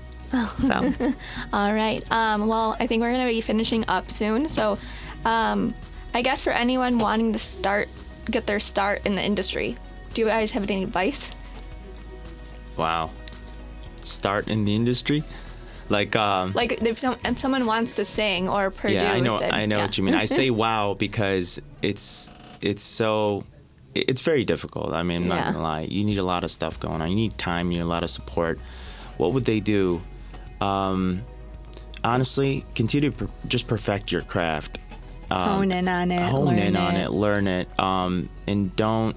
So 0.60 0.74
All 1.54 1.74
right. 1.74 2.04
Um, 2.12 2.48
well, 2.48 2.76
I 2.80 2.88
think 2.88 3.02
we're 3.02 3.12
going 3.12 3.26
to 3.26 3.32
be 3.32 3.42
finishing 3.42 3.86
up 3.88 4.12
soon. 4.12 4.48
So, 4.50 4.78
um, 5.24 5.74
I 6.14 6.22
guess 6.22 6.44
for 6.44 6.52
anyone 6.52 6.98
wanting 6.98 7.34
to 7.34 7.40
start, 7.40 7.88
get 8.30 8.46
their 8.46 8.60
start 8.60 9.06
in 9.06 9.16
the 9.16 9.22
industry, 9.22 9.78
do 10.14 10.22
you 10.22 10.28
guys 10.28 10.52
have 10.52 10.70
any 10.70 10.84
advice? 10.84 11.32
wow. 12.78 13.12
Start 14.02 14.50
in 14.50 14.66
the 14.66 14.76
industry, 14.76 15.24
like 15.90 16.16
um. 16.16 16.54
Like, 16.54 16.82
if, 16.82 17.00
some, 17.00 17.16
if 17.24 17.40
someone 17.40 17.66
wants 17.66 17.96
to 17.98 18.06
sing 18.06 18.50
or 18.50 18.72
produce, 18.72 19.04
yeah, 19.04 19.14
I 19.14 19.20
know. 19.20 19.38
and- 19.40 19.54
I 19.54 19.66
know 19.66 19.78
yeah. 19.78 19.84
what 19.84 19.98
you 19.98 20.04
mean. 20.04 20.14
I 20.16 20.26
say 20.26 20.50
wow 20.64 20.94
because 20.96 21.62
it's 21.82 22.32
it's 22.62 22.84
so 22.84 23.44
it's 23.94 24.22
very 24.22 24.44
difficult. 24.44 24.94
I 24.94 25.04
mean, 25.04 25.24
I'm 25.24 25.30
Yeah. 25.30 25.36
not 25.36 25.46
gonna 25.54 25.62
lie. 25.64 25.82
You 25.82 26.04
need 26.04 26.18
a 26.18 26.24
lot 26.24 26.44
of 26.44 26.52
stuff 26.52 26.80
going 26.80 27.02
on. 27.02 27.10
You 27.10 27.16
need 27.16 27.38
time. 27.38 27.72
You 27.72 27.80
need 27.80 27.84
a 27.86 27.88
lot 27.88 28.04
of 28.04 28.10
support. 28.10 28.60
What 29.18 29.34
would 29.34 29.46
they 29.46 29.60
do? 29.60 30.02
Um, 30.62 31.22
honestly, 32.04 32.66
continue 32.76 33.12
to 33.12 33.28
per- 33.28 33.34
just 33.48 33.68
perfect 33.68 34.12
your 34.12 34.22
craft. 34.22 34.80
Um, 35.32 35.42
hone 35.42 35.72
in 35.72 35.88
on 35.88 36.12
it. 36.12 36.22
hone 36.22 36.46
learn 36.48 36.60
in 36.60 36.76
on 36.76 36.96
it, 36.96 37.10
learn 37.12 37.48
it, 37.48 37.68
um, 37.80 38.30
and 38.48 38.76
don't 38.76 39.16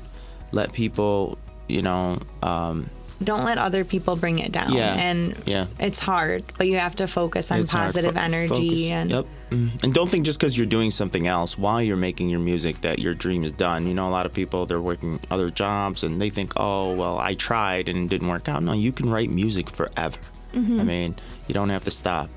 let 0.53 0.73
people, 0.73 1.39
you 1.69 1.83
know, 1.83 2.19
um, 2.43 2.89
Don't 3.23 3.45
let 3.45 3.59
other 3.59 3.85
people 3.85 4.15
bring 4.15 4.39
it 4.39 4.53
down. 4.53 4.73
Yeah, 4.73 4.95
And 4.95 5.35
yeah. 5.45 5.67
it's 5.81 5.99
hard, 5.99 6.45
but 6.57 6.69
you 6.69 6.79
have 6.79 6.95
to 6.97 7.07
focus 7.09 7.51
on 7.51 7.61
it's 7.61 7.73
positive 7.73 8.15
Fo- 8.15 8.21
energy 8.21 8.49
focus. 8.69 8.91
and 8.91 9.11
yep. 9.11 9.27
Mhm. 9.51 9.83
And 9.83 9.93
don't 9.95 10.09
think 10.09 10.25
just 10.25 10.39
because 10.39 10.57
you're 10.57 10.67
doing 10.67 10.91
something 10.93 11.27
else 11.27 11.59
while 11.59 11.83
you're 11.83 11.97
making 11.97 12.31
your 12.31 12.39
music 12.39 12.81
that 12.83 12.99
your 13.01 13.15
dream 13.15 13.43
is 13.43 13.53
done. 13.53 13.87
You 13.89 13.95
know, 13.95 14.07
a 14.07 14.11
lot 14.11 14.25
of 14.27 14.33
people 14.33 14.67
they're 14.67 14.81
working 14.81 15.19
other 15.31 15.51
jobs 15.51 16.05
and 16.05 16.21
they 16.21 16.31
think, 16.31 16.53
oh 16.57 16.95
well, 16.95 17.19
I 17.19 17.35
tried 17.35 17.89
and 17.89 18.05
it 18.05 18.09
didn't 18.09 18.29
work 18.29 18.49
out. 18.49 18.63
No, 18.63 18.73
you 18.73 18.93
can 18.93 19.11
write 19.11 19.31
music 19.31 19.69
forever. 19.71 20.19
Mm-hmm. 20.55 20.81
I 20.81 20.85
mean, 20.85 21.15
you 21.49 21.55
don't 21.55 21.71
have 21.71 21.85
to 21.85 21.91
stop. 21.91 22.31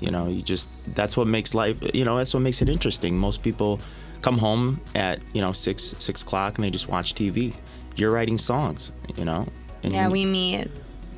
You 0.00 0.10
know, 0.10 0.28
you 0.28 0.40
just 0.40 0.70
that's 0.94 1.14
what 1.16 1.26
makes 1.26 1.54
life. 1.54 1.76
You 1.92 2.04
know, 2.06 2.16
that's 2.16 2.32
what 2.32 2.40
makes 2.40 2.62
it 2.62 2.68
interesting. 2.70 3.18
Most 3.18 3.42
people 3.42 3.80
come 4.22 4.38
home 4.38 4.80
at 4.94 5.18
you 5.34 5.42
know 5.42 5.52
six 5.52 5.94
six 5.98 6.22
o'clock 6.22 6.56
and 6.56 6.64
they 6.64 6.70
just 6.70 6.88
watch 6.88 7.14
TV. 7.14 7.52
You're 7.96 8.12
writing 8.12 8.38
songs. 8.38 8.92
You 9.16 9.26
know. 9.26 9.46
And 9.82 9.92
Yeah, 9.92 10.06
you- 10.06 10.12
we 10.12 10.24
meet 10.24 10.68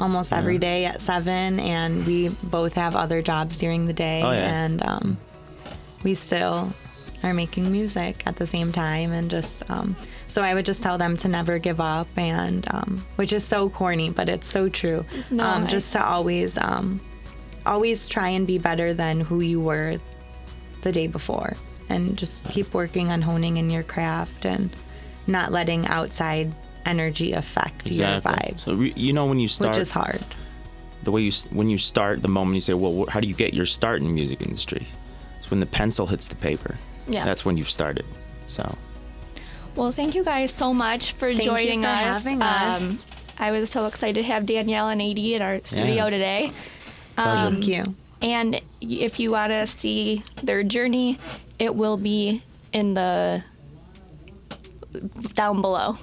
almost 0.01 0.33
every 0.33 0.59
day 0.59 0.85
at 0.87 1.01
seven, 1.01 1.61
and 1.61 2.05
we 2.07 2.29
both 2.43 2.75
have 2.75 2.97
other 2.97 3.23
jobs 3.23 3.57
during 3.59 3.87
the 3.87 3.93
day, 3.93 4.23
Oh, 4.25 4.33
yeah. 4.33 4.65
and 4.65 4.83
um, 4.83 5.19
we 6.03 6.15
still 6.15 6.73
are 7.23 7.33
making 7.33 7.71
music 7.73 8.23
at 8.27 8.37
the 8.37 8.47
same 8.47 8.73
time, 8.73 9.13
and 9.13 9.31
just 9.31 9.63
um, 9.71 9.97
so 10.27 10.43
I 10.43 10.53
would 10.55 10.67
just 10.67 10.83
tell 10.83 10.99
them 10.99 11.17
to 11.19 11.29
never 11.29 11.59
give 11.59 11.81
up, 11.81 12.09
and 12.17 12.67
um, 12.75 13.07
which 13.17 13.33
is 13.33 13.45
so 13.45 13.71
corny, 13.71 14.11
but 14.11 14.29
it's 14.29 14.49
so 14.49 14.69
true. 14.69 15.05
No, 15.31 15.45
um, 15.45 15.65
I- 15.65 15.67
just 15.69 15.93
to 15.93 16.05
always, 16.05 16.59
um, 16.59 17.01
always 17.65 18.09
try 18.09 18.29
and 18.31 18.47
be 18.47 18.59
better 18.59 18.93
than 18.95 19.21
who 19.21 19.41
you 19.41 19.61
were 19.61 19.99
the 20.83 20.93
day 20.93 21.07
before, 21.07 21.57
and 21.89 22.17
just 22.17 22.49
keep 22.51 22.75
working 22.75 23.11
on 23.11 23.23
honing 23.23 23.57
in 23.59 23.71
your 23.71 23.85
craft 23.85 24.45
and 24.45 24.71
not 25.27 25.53
letting 25.53 25.87
outside 25.87 26.53
energy 26.87 27.33
affect 27.33 27.91
your 27.91 28.21
vibe 28.21 28.59
So 28.61 28.81
you 28.81 29.13
know 29.13 29.27
when 29.27 29.39
you 29.41 29.49
start 29.49 29.75
which 29.77 29.83
is 29.83 29.91
hard. 29.93 30.23
the 31.03 31.11
way 31.11 31.23
you 31.23 31.33
when 31.51 31.69
you 31.71 31.79
start 31.79 32.23
the 32.23 32.29
moment 32.29 32.55
you 32.57 32.61
say 32.61 32.75
well 32.75 33.07
how 33.09 33.21
do 33.21 33.29
you 33.29 33.35
get 33.35 33.55
your 33.55 33.67
start 33.67 34.01
in 34.01 34.07
the 34.07 34.13
music 34.13 34.43
industry 34.43 34.87
it's 35.39 35.51
when 35.51 35.61
the 35.61 35.67
pencil 35.67 36.07
hits 36.07 36.29
the 36.29 36.37
paper 36.37 36.79
Yeah. 37.09 37.25
that's 37.25 37.45
when 37.45 37.57
you've 37.57 37.71
started 37.71 38.05
so 38.47 38.65
Well, 39.77 39.91
thank 39.93 40.15
you 40.15 40.23
guys 40.25 40.53
so 40.53 40.73
much 40.73 41.13
for 41.15 41.29
you 41.29 41.41
joining 41.43 41.83
for 41.83 41.89
us. 41.89 42.23
having 42.25 42.41
us. 42.43 42.81
Um, 42.83 42.99
I 43.39 43.51
was 43.51 43.69
so 43.71 43.87
excited 43.87 44.15
to 44.23 44.23
have 44.23 44.47
Danielle 44.47 44.89
and 44.89 45.03
AD 45.03 45.19
in 45.19 45.43
our 45.43 45.59
studio 45.65 46.05
Yes. 46.07 46.13
today. 46.13 46.51
pleasure 47.17 47.47
um, 47.47 47.55
Thank 47.55 47.67
you. 47.67 47.83
And 48.23 48.61
if 48.81 49.19
you 49.19 49.33
want 49.33 49.51
to 49.51 49.67
see 49.67 50.23
their 50.43 50.63
journey 50.63 51.19
it 51.59 51.75
will 51.75 51.97
be 51.97 52.43
in 52.73 52.95
the 52.95 53.43
down 55.35 55.61
below. 55.61 55.97